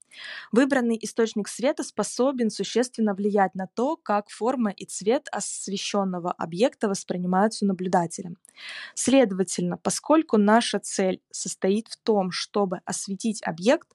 [0.52, 7.66] Выбранный источник света способен существенно влиять на то, как форма и цвет освещенного объекта воспринимаются
[7.66, 8.36] наблюдателем.
[8.94, 13.88] Следовательно, поскольку наша цель состоит в том, чтобы осветить объект,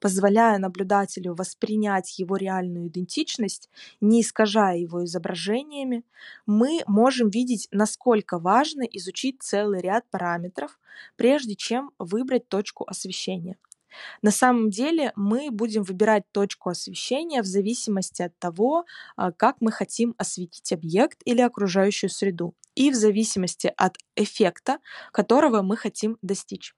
[0.00, 3.68] позволяя наблюдателю воспринять его реальную идентичность,
[4.00, 6.04] не искажая его изображениями,
[6.46, 10.78] мы можем видеть, насколько важно изучить целый ряд параметров,
[11.16, 13.58] прежде чем выбрать точку освещения.
[14.22, 18.84] На самом деле мы будем выбирать точку освещения в зависимости от того,
[19.16, 24.78] а, как мы хотим осветить объект или окружающую среду, и в зависимости от эффекта,
[25.12, 26.74] которого мы хотим достичь.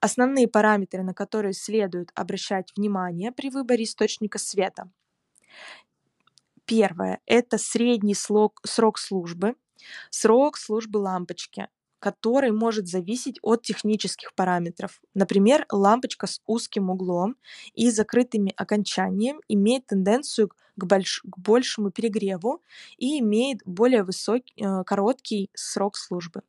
[0.00, 4.90] Основные параметры, на которые следует обращать внимание при выборе источника света.
[6.64, 9.54] Первое– это средний срок, службы,
[10.10, 11.68] срок службы лампочки,
[12.02, 15.00] который может зависеть от технических параметров.
[15.14, 17.36] Например, лампочка с узким углом
[17.74, 22.60] и закрытыми окончанием имеет тенденцию к, больш к большему перегреву
[22.98, 26.42] и имеет более высокий, э, короткий срок службы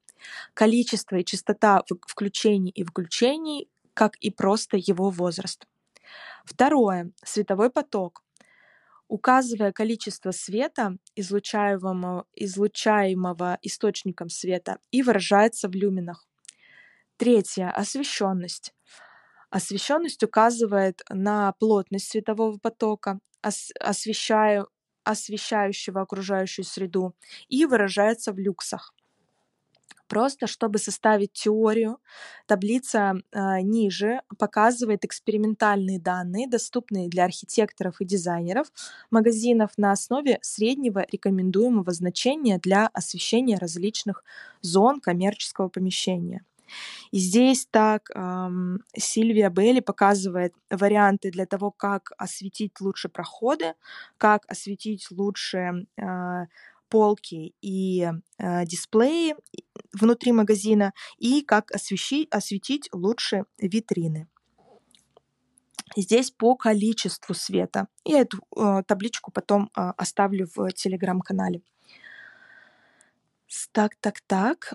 [0.56, 5.68] количество и частота включений и выключений, как и просто его возраст.
[6.46, 7.12] Второе.
[7.24, 8.24] Световой поток.
[9.14, 16.28] Указывая количество света, излучаемого, излучаемого источником света, и выражается в люминах.
[17.18, 17.70] Третье.
[17.70, 18.74] Освещенность.
[19.52, 24.68] Освещенность указывает на плотность светового потока, ос освещаю,
[25.04, 27.14] освещающего окружающую среду,
[27.50, 28.96] и выражается в люксах.
[30.08, 32.00] Просто чтобы составить теорию,
[32.46, 38.68] таблица э, ниже показывает экспериментальные данные, доступные для архитекторов и дизайнеров
[39.12, 44.24] магазинов на основе среднего рекомендуемого значения для освещения различных
[44.62, 46.46] зон коммерческого помещения.
[47.12, 53.74] И здесь так эм, Сильвия Белли показывает варианты для того, как осветить лучше проходы,
[54.18, 56.46] как осветить лучше э,
[56.94, 59.34] полки и э, дисплеи
[60.00, 64.28] внутри магазина и как освещи, осветить лучше витрины.
[65.98, 67.88] здесь по количеству света.
[68.06, 71.62] Я эту э, табличку потом э, оставлю в телеграм-канале.
[73.72, 74.74] Так, так, так.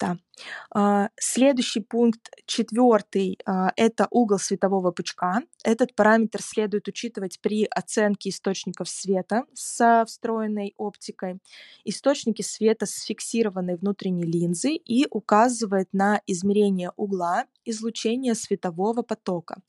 [0.00, 0.16] Да.
[0.74, 5.42] А, следующий пункт, четвертый, а, это угол светового пучка.
[5.64, 11.38] Этот параметр следует учитывать при оценке источников света со встроенной оптикой.
[11.84, 19.62] Источники света с фиксированной внутренней линзой и указывает на измерение угла излучения светового потока,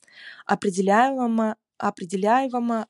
[0.46, 2.88] определяемого, определяемого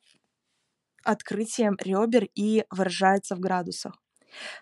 [1.04, 4.03] открытием ребер и выражается в градусах.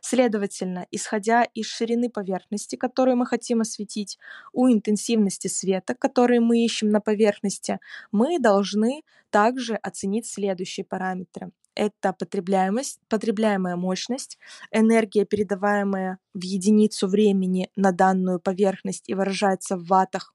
[0.01, 4.17] Следовательно, исходя из ширины поверхности, которую мы хотим осветить,
[4.53, 7.79] у интенсивности света, который мы ищем на поверхности,
[8.11, 11.51] мы должны также оценить следующие параметры.
[11.73, 14.37] Это потребляемость, потребляемая мощность,
[14.71, 20.33] энергия, передаваемая в единицу времени на данную поверхность и выражается в ваттах,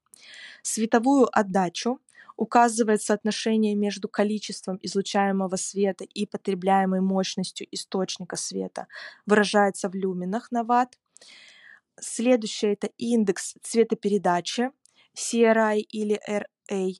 [0.63, 1.99] световую отдачу,
[2.37, 8.87] указывает соотношение между количеством излучаемого света и потребляемой мощностью источника света,
[9.25, 10.97] выражается в люменах на ватт.
[11.99, 14.71] Следующее это индекс цветопередачи,
[15.15, 16.93] CRI или RA.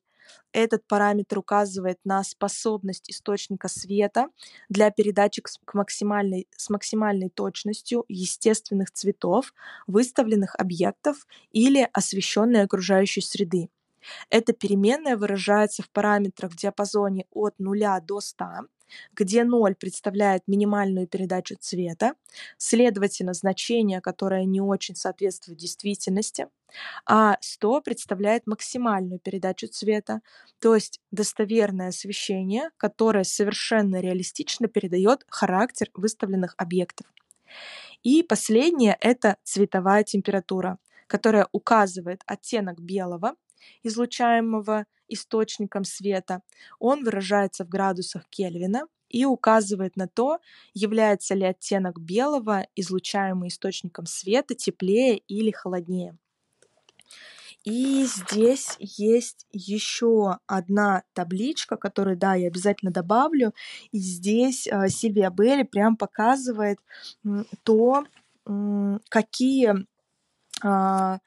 [0.52, 4.28] Этот параметр указывает на способность источника света
[4.70, 9.54] для передачи к максимальной, с максимальной точностью естественных цветов,
[9.86, 13.70] выставленных объектов или освещенной окружающей среды.
[14.30, 18.46] Эта переменная выражается в параметрах в диапазоне от 0 до 100,
[19.14, 22.14] где 0 представляет минимальную передачу цвета,
[22.58, 26.48] следовательно, значение, которое не очень соответствует действительности,
[27.06, 30.22] а 100 представляет максимальную передачу цвета,
[30.60, 37.08] то есть достоверное освещение, которое совершенно реалистично передает характер выставленных объектов.
[38.04, 40.78] И последнее— это цветовая температура,
[41.08, 43.36] которая указывает оттенок белого,
[43.84, 46.42] излучаемого источником света,
[46.80, 50.40] он выражается в градусах Кельвина и указывает на то,
[50.74, 56.18] является ли оттенок белого, излучаемый источником света, теплее или холоднее.
[57.64, 63.54] И здесь есть еще одна табличка, которую, да, я обязательно добавлю.
[63.92, 66.80] И здесь э, Сильвия Белли прям показывает
[67.64, 68.06] то,
[69.10, 69.86] какие
[70.64, 71.18] э,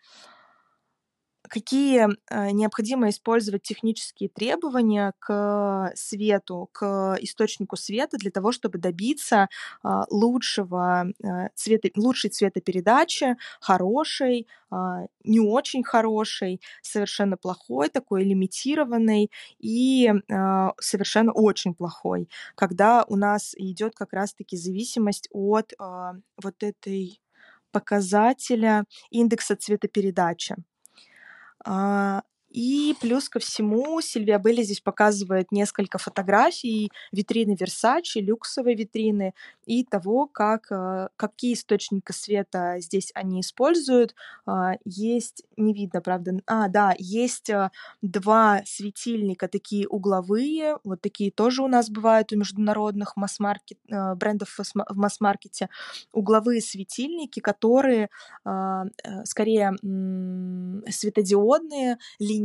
[1.50, 9.48] какие э, необходимо использовать технические требования к свету, к источнику света для того, чтобы добиться
[9.82, 19.30] а, лучшего э, цвета, лучшей цветопередачи, хорошей, а, не очень хорошей, совершенно плохой, такой лимитированной
[19.58, 25.72] и а, совершенно очень плохой, когда у нас идет как раз-таки зависимость от
[26.42, 27.20] вот этой
[27.72, 30.56] показателя индекса цветопередачи.
[31.64, 39.34] А, и плюс ко всему Сильвия Белли здесь показывает несколько фотографий витрины Versace, люксовой витрины
[39.66, 44.14] и того, как, э, какие источники света здесь они используют.
[44.46, 47.70] А, есть, не видно, правда, а, да, есть э,
[48.02, 54.58] два светильника, такие угловые, вот такие тоже у нас бывают у международных масс-маркет, э, брендов
[54.58, 55.68] в масс-маркете,
[56.12, 58.10] угловые светильники, которые
[58.44, 58.84] а,
[59.24, 59.76] скорее
[60.90, 62.39] светодиодные, линейные,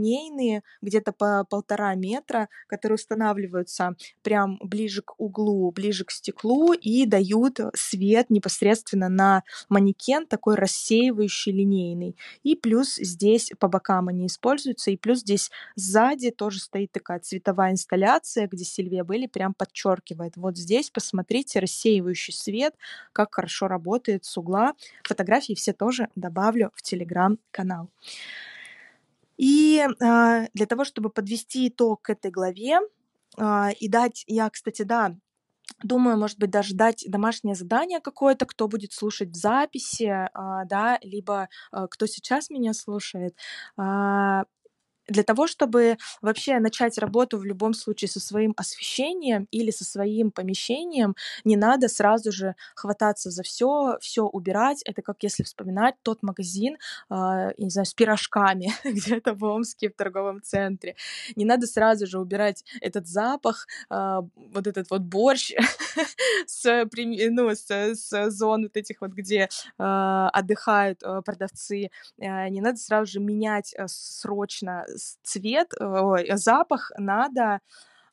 [0.81, 7.59] где-то по полтора метра, которые устанавливаются прям ближе к углу, ближе к стеклу и дают
[7.73, 12.15] свет непосредственно на манекен, такой рассеивающий линейный.
[12.43, 17.71] И плюс здесь по бокам они используются, и плюс здесь сзади тоже стоит такая цветовая
[17.71, 20.37] инсталляция, где Сильвия Белли прям подчеркивает.
[20.37, 22.75] Вот здесь посмотрите рассеивающий свет,
[23.13, 24.73] как хорошо работает с угла.
[25.03, 27.89] Фотографии все тоже добавлю в телеграм-канал.
[29.37, 32.79] И а, для того, чтобы подвести итог к этой главе
[33.37, 35.15] а, и дать, я, кстати, да,
[35.83, 40.99] думаю, может быть, даже дать домашнее задание какое-то, кто будет слушать в записи, а, да,
[41.01, 43.35] либо а, кто сейчас меня слушает,
[45.07, 50.31] для того, чтобы вообще начать работу в любом случае со своим освещением или со своим
[50.31, 54.81] помещением, не надо сразу же хвататься за все, все убирать.
[54.85, 56.77] Это как если вспоминать тот магазин,
[57.09, 60.95] э, не знаю, с пирожками где-то в Омске в торговом центре.
[61.35, 65.53] Не надо сразу же убирать этот запах, э, вот этот вот борщ
[66.47, 69.83] с, ну, с, с зон вот этих вот, где э,
[70.33, 71.89] отдыхают э, продавцы.
[72.17, 74.85] Э, не надо сразу же менять э, срочно
[75.23, 77.59] цвет, ой, запах надо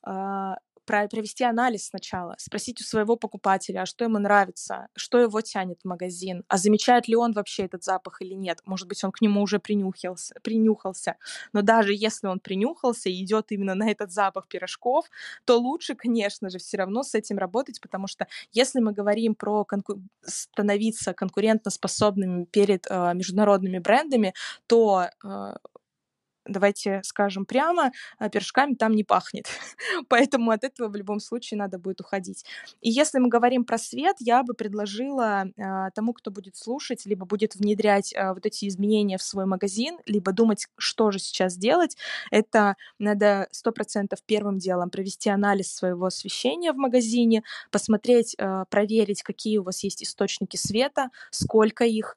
[0.02, 5.80] а, провести анализ сначала, спросить у своего покупателя, а что ему нравится, что его тянет
[5.82, 8.60] в магазин, а замечает ли он вообще этот запах или нет.
[8.66, 11.16] Может быть, он к нему уже принюхался, принюхался.
[11.52, 15.06] Но даже если он принюхался и идет именно на этот запах пирожков,
[15.44, 19.64] то лучше, конечно же, все равно с этим работать, потому что если мы говорим про
[19.64, 20.02] конку...
[20.22, 24.34] становиться конкурентоспособными перед э, международными брендами,
[24.66, 25.54] то э,
[26.46, 29.46] давайте скажем прямо, а, пирожками там не пахнет.
[30.08, 32.44] Поэтому от этого в любом случае надо будет уходить.
[32.80, 37.26] И если мы говорим про свет, я бы предложила э, тому, кто будет слушать, либо
[37.26, 41.96] будет внедрять э, вот эти изменения в свой магазин, либо думать, что же сейчас делать,
[42.30, 48.36] это надо сто процентов первым делом провести анализ своего освещения в магазине, посмотреть,
[48.70, 52.16] проверить, какие у вас есть источники света, сколько их,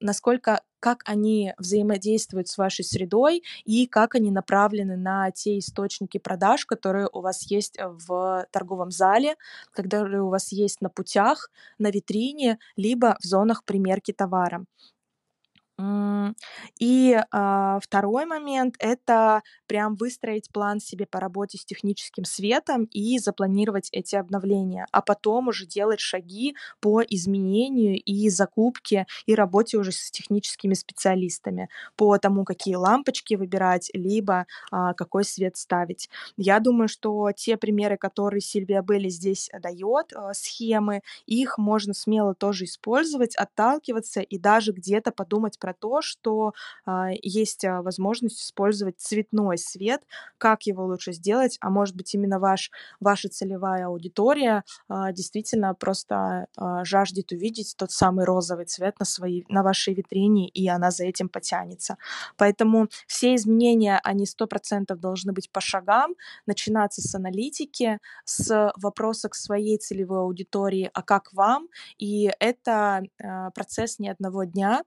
[0.00, 6.66] насколько как они взаимодействуют с вашей средой и как они направлены на те источники продаж,
[6.66, 9.36] которые у вас есть в торговом зале,
[9.72, 14.64] которые у вас есть на путях, на витрине, либо в зонах примерки товара.
[16.78, 23.18] И а, второй момент– это прям выстроить план себе по работе с техническим светом и
[23.18, 29.92] запланировать эти обновления, а потом уже делать шаги по изменению и закупке и работе уже
[29.92, 36.08] с техническими специалистами по тому, какие лампочки выбирать, либо а, какой свет ставить.
[36.36, 42.34] Я думаю, что те примеры, которые Сильвия Белли здесь дает, а, схемы, их можно смело
[42.34, 46.52] тоже использовать, отталкиваться и даже где-то подумать про то, что
[46.84, 50.00] а, есть а, возможность использовать цветной свет,
[50.38, 56.46] как его лучше сделать, а может быть именно ваш, ваша целевая аудитория а, действительно просто
[56.82, 61.28] жаждет увидеть тот самый розовый цвет на, своей, на вашей витрине, и она за этим
[61.28, 61.96] потянется.
[62.36, 66.14] Поэтому все изменения, они сто процентов должны быть по шагам,
[66.46, 71.66] начинаться с аналитики, с вопроса к своей целевой аудитории, а как вам,
[71.98, 73.02] и это
[73.54, 74.82] процесс не одного дня,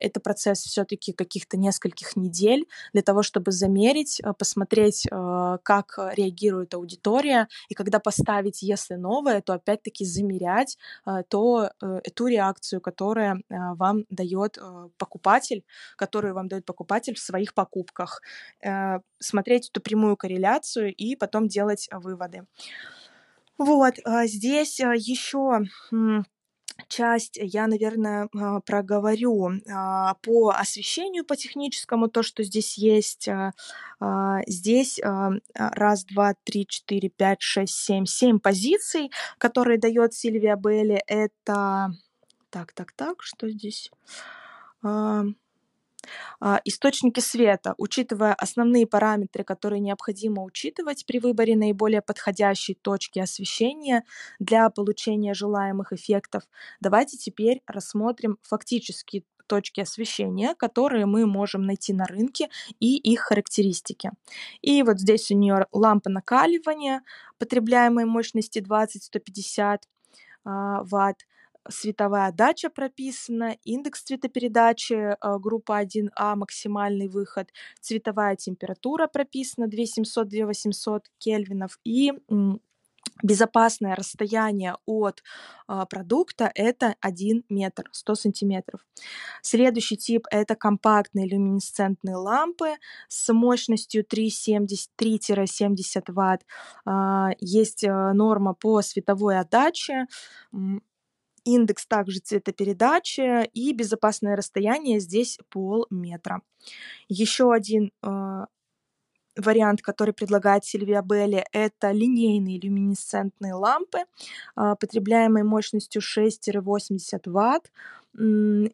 [0.00, 6.74] это процесс все-таки каких-то нескольких недель для того, чтобы замерить, э, посмотреть, э, как реагирует
[6.74, 14.04] аудитория, и когда поставить, если новое, то опять-таки замерять э, то эту реакцию, которая вам
[14.10, 14.58] дает
[14.98, 15.64] покупатель,
[15.96, 18.22] которую вам дает покупатель в своих покупках,
[19.18, 22.46] смотреть эту прямую корреляцию и потом делать выводы.
[23.58, 25.60] Вот, а здесь еще
[26.88, 33.28] часть я, наверное, а, проговорю а, по освещению, по техническому, то, что здесь есть.
[33.28, 33.52] А,
[34.46, 35.00] здесь
[35.54, 41.02] раз, два, три, четыре, пять, шесть, семь, семь позиций, которые дает Сильвия Белли.
[41.06, 41.92] Это...
[42.50, 43.90] Так, так, так, что здесь?
[46.40, 54.04] А, источники света, учитывая основные параметры, которые необходимо учитывать при выборе наиболее подходящей точки освещения
[54.38, 56.42] для получения желаемых эффектов,
[56.80, 62.48] давайте теперь рассмотрим фактические точки освещения, которые мы можем найти на рынке
[62.80, 64.10] и их характеристики.
[64.62, 67.02] И вот здесь у нее лампа накаливания
[67.38, 69.78] потребляемой мощности 20-150
[70.44, 71.26] а, ватт,
[71.68, 77.50] световая дача прописана, индекс цветопередачи э, группа 1А, максимальный выход,
[77.80, 82.12] цветовая температура прописана 2700-2800 кельвинов и
[83.22, 85.22] безопасное расстояние от
[85.68, 88.80] э, продукта это 1 метр 100 сантиметров.
[89.40, 92.74] Следующий тип это компактные люминесцентные лампы
[93.08, 96.44] с мощностью 3,70 Вт.
[96.86, 100.06] Э, есть норма по световой отдаче
[101.44, 106.42] индекс также цветопередачи и безопасное расстояние здесь полметра.
[107.08, 108.46] Еще один э,
[109.36, 113.98] вариант, который предлагает Сильвия Белли, это линейные люминесцентные лампы,
[114.56, 117.70] э, потребляемой мощностью 6-80 Вт.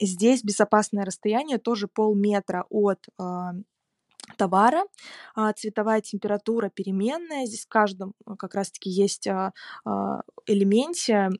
[0.00, 3.22] Здесь безопасное расстояние тоже полметра от э,
[4.36, 4.84] товара.
[5.34, 7.46] А, цветовая температура переменная.
[7.46, 9.52] Здесь в каждом э, как раз-таки есть а,
[9.84, 11.30] а, элементе,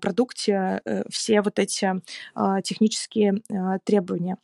[0.00, 1.92] продукте э, все вот эти
[2.62, 3.42] технические
[3.84, 4.36] требования.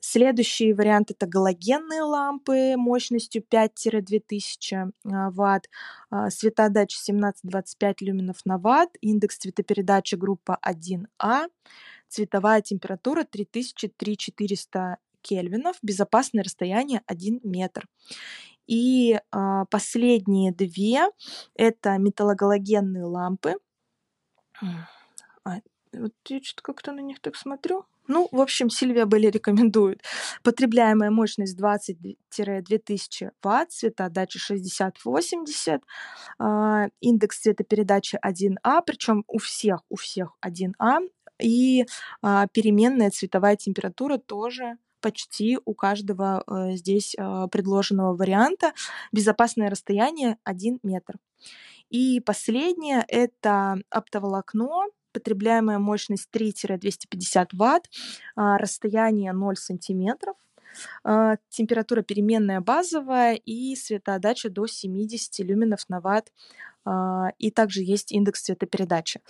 [0.00, 5.68] Следующий вариант это галогенные лампы мощностью 5-2000 Вт,
[6.30, 11.48] светодача 17-25 люменов на Вт, индекс цветопередачи группа 1А,
[12.08, 17.86] цветовая температура 3000-3400 кельвинов, безопасное расстояние 1 метр.
[18.66, 21.00] И э, последние две
[21.54, 23.54] это металлогалогенные лампы.
[25.44, 25.56] А,
[25.92, 27.84] вот я что-то как-то на них так смотрю.
[28.08, 30.02] Ну, в общем, Сильвия Белли рекомендует.
[30.42, 35.80] Потребляемая мощность 20-2000 Вт, цветоотдача 60-80,
[36.38, 41.00] э, индекс цветопередачи 1А, причем у всех, у всех 1А,
[41.40, 41.84] и
[42.22, 48.72] э, переменная цветовая температура тоже почти у каждого э, здесь э, предложенного варианта.
[49.12, 51.16] Безопасное расстояние 1 метр.
[51.90, 57.90] И последнее— это оптоволокно, потребляемая мощность 3-250 Вт,
[58.34, 60.36] а, расстояние 0 сантиметров,
[61.04, 66.32] а, температура переменная базовая и светоотдача до 70 люменов на ватт
[66.84, 69.20] а, и также есть индекс цветопередачи.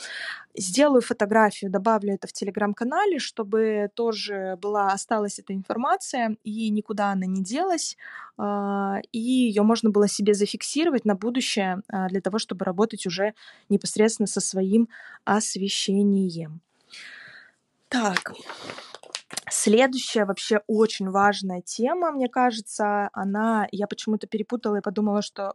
[0.57, 7.26] Сделаю фотографию, добавлю это в телеграм-канале, чтобы тоже была, осталась эта информация, и никуда она
[7.26, 7.97] не делась,
[8.38, 13.34] а, и ее можно было себе зафиксировать на будущее для того, чтобы работать уже
[13.68, 14.88] непосредственно со своим
[15.24, 16.61] освещением.
[17.88, 18.32] Так,
[19.55, 25.53] Следующая вообще очень важная тема, мне кажется, она, я почему-то перепутала и подумала, что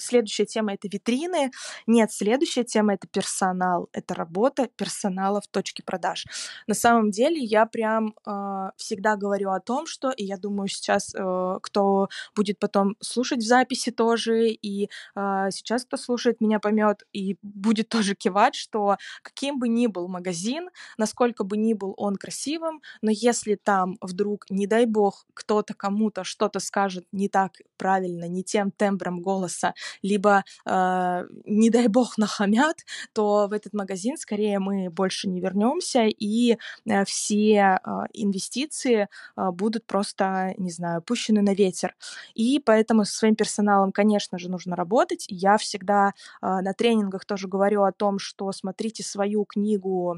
[0.00, 1.50] следующая тема это витрины.
[1.86, 6.26] Нет, следующая тема это персонал, это работа персонала в точке продаж.
[6.66, 11.14] На самом деле я прям э, всегда говорю о том, что, и я думаю сейчас,
[11.14, 17.02] э, кто будет потом слушать в записи тоже, и э, сейчас кто слушает меня поймет
[17.12, 22.16] и будет тоже кивать, что каким бы ни был магазин, насколько бы ни был он
[22.16, 28.28] красивым, но если там вдруг, не дай бог, кто-то кому-то что-то скажет не так правильно,
[28.28, 34.58] не тем тембром голоса, либо, э, не дай бог, нахамят, то в этот магазин скорее
[34.58, 41.42] мы больше не вернемся, и э, все э, инвестиции э, будут просто, не знаю, пущены
[41.42, 41.94] на ветер.
[42.34, 45.26] И поэтому со своим персоналом, конечно же, нужно работать.
[45.28, 46.12] Я всегда
[46.42, 50.16] на тренингах тоже говорю о том, что смотрите свою книгу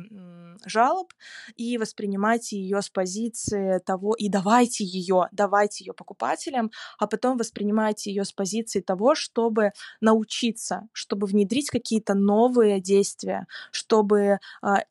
[0.64, 1.12] жалоб
[1.56, 8.10] и воспринимайте ее с позиции того, и давайте ее, давайте ее покупателям, а потом воспринимайте
[8.10, 14.38] ее с позиции того, чтобы чтобы научиться, чтобы внедрить какие-то новые действия, чтобы э,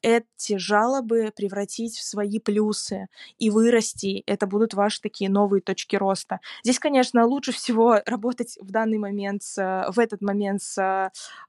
[0.02, 3.08] эти жалобы превратить в свои плюсы
[3.40, 4.24] и вырасти.
[4.26, 6.40] Это будут ваши такие новые точки роста.
[6.64, 10.78] Здесь, конечно, лучше всего работать в данный момент, с, в этот момент с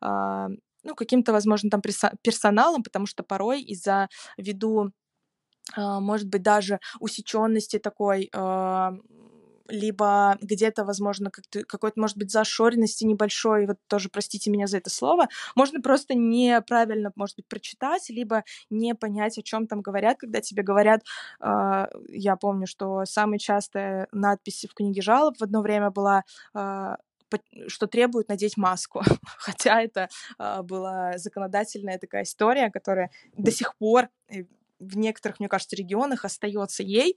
[0.00, 0.48] э,
[0.84, 1.80] ну, каким-то, возможно, там
[2.22, 4.90] персоналом, потому что порой из-за ввиду
[5.76, 8.28] может быть, даже усеченности такой
[9.68, 15.28] либо где-то, возможно, какой-то, может быть, зашоренности небольшой, вот тоже простите меня за это слово,
[15.54, 20.62] можно просто неправильно, может быть, прочитать, либо не понять, о чем там говорят, когда тебе
[20.62, 21.02] говорят,
[21.40, 26.96] э, я помню, что самая частая надпись в книге жалоб в одно время была э,
[27.66, 29.02] что требует надеть маску.
[29.38, 30.08] Хотя это
[30.38, 34.44] э, была законодательная такая история, которая до сих пор э,
[34.78, 37.16] в некоторых, мне кажется, регионах остается ей.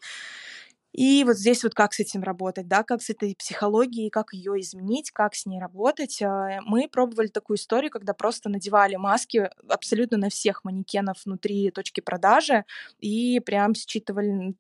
[0.95, 4.61] И вот здесь вот как с этим работать, да, как с этой психологией, как ее
[4.61, 6.21] изменить, как с ней работать.
[6.21, 11.99] А, мы пробовали такую историю, когда просто надевали маски абсолютно на всех манекенов внутри точки
[11.99, 12.63] продажи
[13.01, 14.55] и прям считывали,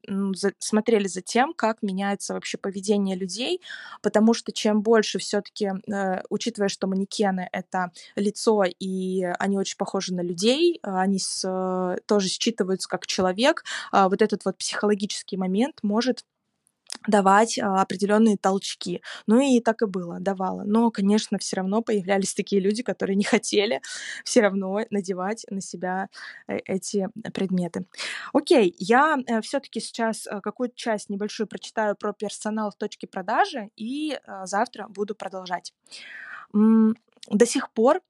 [0.59, 3.61] смотрели за тем, как меняется вообще поведение людей,
[4.01, 10.13] потому что чем больше все-таки, э, учитывая, что манекены— это лицо, и они очень похожи
[10.13, 13.63] на людей, они с, тоже считываются как человек,
[13.93, 16.24] э, вот этот вот психологический момент может
[17.07, 19.01] давать а, определенные толчки.
[19.27, 20.63] Ну и так и было, давала.
[20.65, 23.81] Но, конечно, все равно появлялись такие люди, которые не хотели
[24.23, 26.09] все равно надевать на себя
[26.47, 27.85] э, эти предметы.
[28.33, 33.69] Окей, я э, все-таки сейчас э, какую-то часть небольшую прочитаю про персонал в точке продажи
[33.75, 35.73] и завтра буду продолжать.
[36.53, 38.01] До сих пор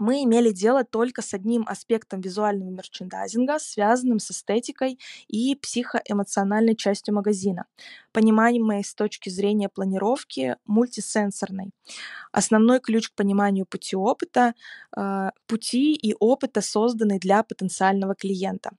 [0.00, 4.98] мы имели дело только с одним аспектом визуального мерчендайзинга, связанным с эстетикой
[5.28, 7.66] и психоэмоциональной частью магазина,
[8.12, 11.70] понимаемой с точки зрения планировки мультисенсорной.
[12.32, 14.54] Основной ключ к пониманию пути опыта,
[14.96, 18.70] э, пути и опыта, созданы для потенциального клиента.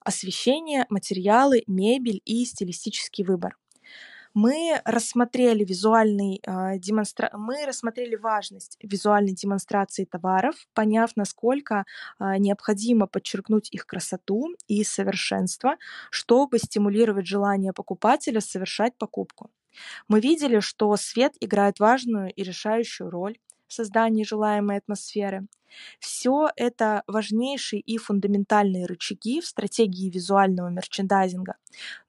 [0.00, 3.56] Освещение, материалы, мебель и стилистический выбор
[4.34, 7.30] мы рассмотрели визуальный э, демонстра...
[7.34, 11.84] мы рассмотрели важность визуальной демонстрации товаров, поняв, насколько
[12.18, 15.76] э, необходимо подчеркнуть их красоту и совершенство,
[16.10, 19.50] чтобы стимулировать желание покупателя совершать покупку.
[20.08, 23.36] Мы видели, что свет играет важную и решающую роль,
[23.72, 25.46] создании желаемой атмосферы.
[25.98, 31.56] Все это важнейшие и фундаментальные рычаги в стратегии визуального мерчендайзинга.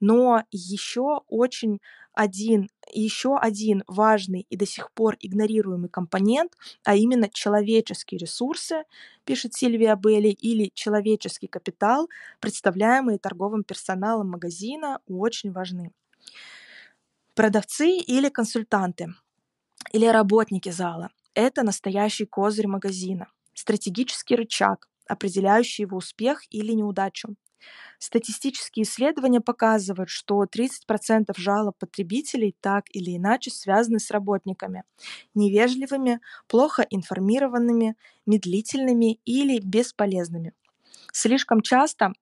[0.00, 1.80] Но еще очень
[2.12, 6.52] один, еще один важный и до сих пор игнорируемый компонент,
[6.82, 8.84] а именно человеческие ресурсы,
[9.24, 12.08] пишет Сильвия Белли, или человеческий капитал,
[12.40, 15.92] представляемый торговым персоналом магазина, очень важны.
[17.34, 19.08] Продавцы или консультанты,
[19.92, 27.36] или работники зала– это настоящий козырь магазина, стратегический рычаг, определяющий его успех или неудачу.
[27.98, 34.84] Статистические исследования показывают, что 30% жалоб потребителей так или иначе связаны с работниками,
[35.34, 40.52] невежливыми, плохо информированными, медлительными или бесполезными.
[41.12, 42.12] Слишком часто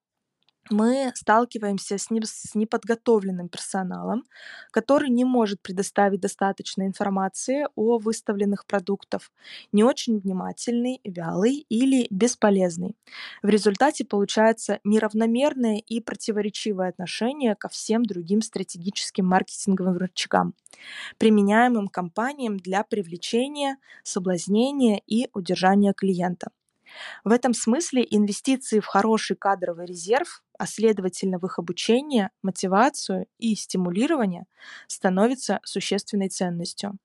[0.70, 4.24] мы сталкиваемся с, не, с неподготовленным персоналом,
[4.70, 9.30] который не может предоставить достаточно информации о выставленных продуктах,
[9.72, 12.96] не очень внимательный, вялый или бесполезный.
[13.42, 20.54] В результате получается неравномерное и противоречивое отношение ко всем другим стратегическим маркетинговым рычагам,
[21.18, 26.50] применяемым компаниям для привлечения, соблазнения и удержания клиента.
[27.24, 33.54] В этом смысле инвестиции в хороший кадровый резерв а следовательно в их обучение, мотивацию и
[33.54, 34.46] стимулирование
[34.86, 36.98] становится существенной ценностью.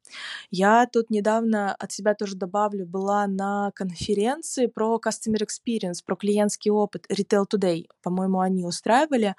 [0.51, 6.71] Я тут недавно от себя тоже добавлю, была на конференции про Customer Experience, про клиентский
[6.71, 9.35] опыт Retail Today, по-моему, они устраивали,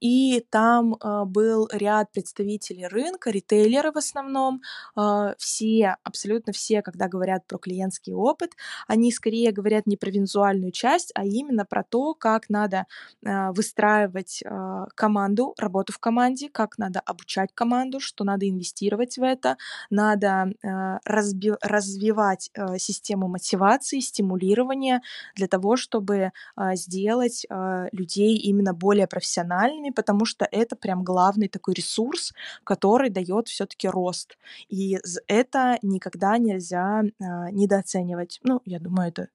[0.00, 4.62] и там э, был ряд представителей рынка, ритейлеры в основном,
[4.96, 8.52] э, все, абсолютно все, когда говорят про клиентский опыт,
[8.86, 12.86] они скорее говорят не про визуальную часть, а именно про то, как надо
[13.24, 19.22] э, выстраивать э, команду, работу в команде, как надо обучать команду, что надо инвестировать в
[19.22, 19.56] это,
[19.90, 25.02] надо э, разби- развивать систему мотивации, стимулирования
[25.34, 26.32] для того, чтобы
[26.74, 27.46] сделать
[27.92, 32.32] людей именно более профессиональными, потому что это прям главный такой ресурс,
[32.64, 34.36] который дает все-таки рост.
[34.68, 38.40] И это никогда нельзя недооценивать.
[38.42, 39.28] Ну, я думаю, это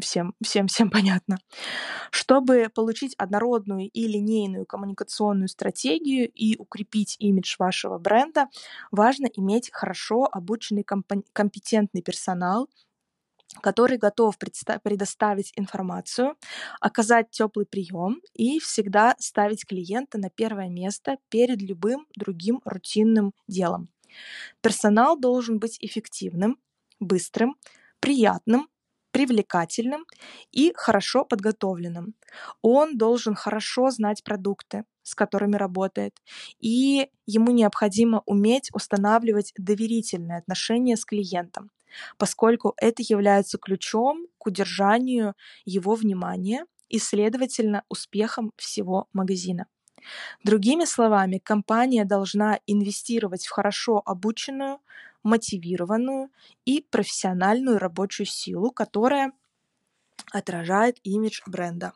[0.00, 1.38] всем, всем, всем понятно.
[2.10, 8.48] Чтобы получить однородную и линейную коммуникационную стратегию и укрепить имидж вашего бренда,
[8.90, 10.84] важно иметь хорошо обученный
[11.32, 12.68] компетентный персонал,
[13.60, 16.36] который готов предоставить информацию,
[16.80, 23.88] оказать теплый прием и всегда ставить клиента на первое место перед любым другим рутинным делом.
[24.60, 26.58] Персонал должен быть эффективным,
[27.00, 27.56] быстрым,
[28.00, 28.68] приятным,
[29.12, 30.06] привлекательным
[30.52, 32.14] и хорошо подготовленным.
[32.62, 36.14] Он должен хорошо знать продукты, с которыми работает,
[36.60, 41.70] и ему необходимо уметь устанавливать доверительные отношения с клиентом,
[42.18, 45.34] поскольку это является ключом к удержанию
[45.64, 49.66] его внимания и, следовательно, успехом всего магазина.
[50.44, 54.80] Другими словами, компания должна инвестировать в хорошо обученную,
[55.22, 56.30] мотивированную
[56.64, 59.32] и профессиональную рабочую силу, которая
[60.32, 61.92] отражает имидж бренда.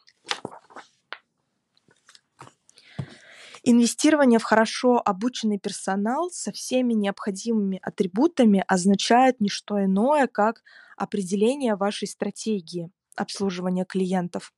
[3.68, 10.62] Инвестирование в хорошо обученный персонал со всеми необходимыми атрибутами означает не что иное, как
[10.96, 14.52] определение вашей стратегии обслуживания клиентов.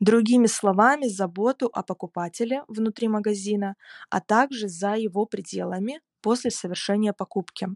[0.00, 3.76] Другими словами, заботу о покупателе внутри магазина,
[4.10, 7.68] а также за его пределами после совершения покупки.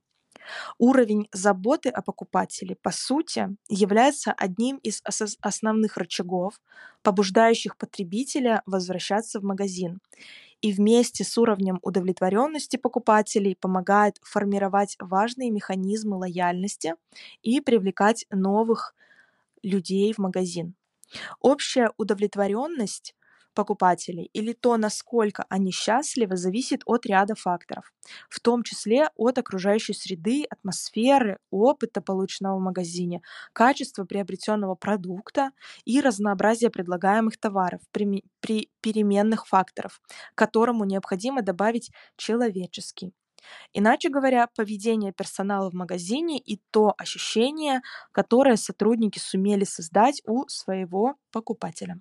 [0.79, 5.03] Уровень заботы о покупателе, по сути, является одним из
[5.41, 6.61] основных рычагов,
[7.03, 10.01] побуждающих потребителя возвращаться в магазин
[10.61, 16.95] и вместе с уровнем удовлетворенности покупателей помогает формировать важные механизмы лояльности
[17.43, 18.95] и привлекать новых
[19.63, 20.75] людей в магазин.
[21.41, 23.15] Общая удовлетворенность
[23.55, 27.93] покупателей или то, насколько они счастливы, зависит от ряда факторов,
[28.29, 33.23] в том числе от окружающей среды, атмосферы, опыта, полученного в магазине,
[33.53, 35.51] качества приобретенного продукта
[35.85, 40.01] и разнообразия предлагаемых товаров при, при переменных факторов,
[40.35, 43.13] к которому необходимо добавить человеческий.
[43.73, 47.81] Иначе говоря, поведение персонала в магазине и то ощущение,
[48.13, 52.01] которое сотрудники сумели создать у своего покупателя.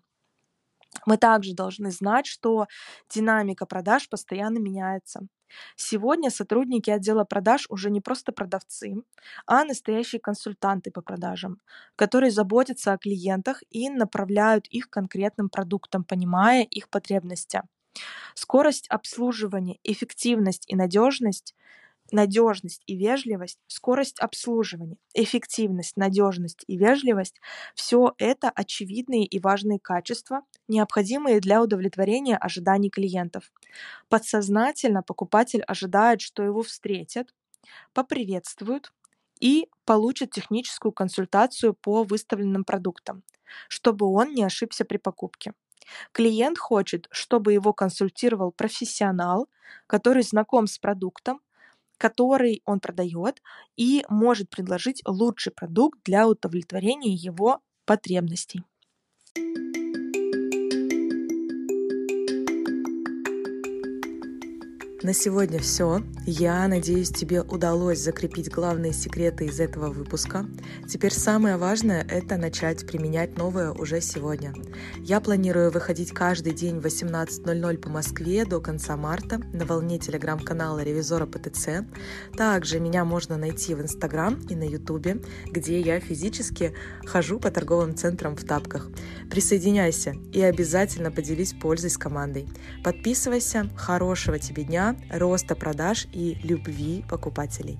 [1.06, 2.68] Мы также должны знать, что
[3.10, 5.22] динамика продаж постоянно меняется.
[5.76, 8.96] Сегодня сотрудники отдела продаж уже не просто продавцы,
[9.46, 11.60] а настоящие консультанты по продажам,
[11.96, 17.64] которые заботятся о клиентах и направляют их конкретным продуктам, понимая их потребности.
[18.36, 21.56] Скорость обслуживания, эффективность и надежность
[22.12, 27.40] надежность и вежливость, скорость обслуживания, эффективность, надежность и вежливость–
[27.76, 33.52] все это очевидные и важные качества, необходимые для удовлетворения ожиданий клиентов.
[34.10, 37.34] Подсознательно покупатель ожидает, что его встретят,
[37.94, 38.92] поприветствуют
[39.40, 43.24] и получит техническую консультацию по выставленным продуктам,
[43.68, 45.54] чтобы он не ошибся при покупке.
[46.12, 49.50] Клиент хочет, чтобы его консультировал профессионал,
[49.88, 51.42] который знаком с продуктом,
[52.02, 53.44] который он продает
[53.78, 58.64] и может предложить лучший продукт для удовлетворения его потребностей.
[65.04, 66.04] На сегодня все.
[66.28, 70.46] Я надеюсь, тебе удалось закрепить главные секреты из этого выпуска.
[70.88, 74.54] Теперь самое важное— это начать применять новое уже сегодня.
[75.00, 80.84] Я планирую выходить каждый день в 18.00 по Москве до конца марта на волне телеграм-канала
[80.84, 81.84] Ревизора ПТЦ.
[82.38, 86.76] Также меня можно найти в Инстаграм и на Ютубе, где я физически
[87.08, 88.88] хожу по торговым центрам в тапках.
[89.32, 92.48] Присоединяйся и обязательно поделись пользой с командой.
[92.84, 93.68] Подписывайся.
[93.76, 97.78] Хорошего тебе дня роста продаж и любви покупателей.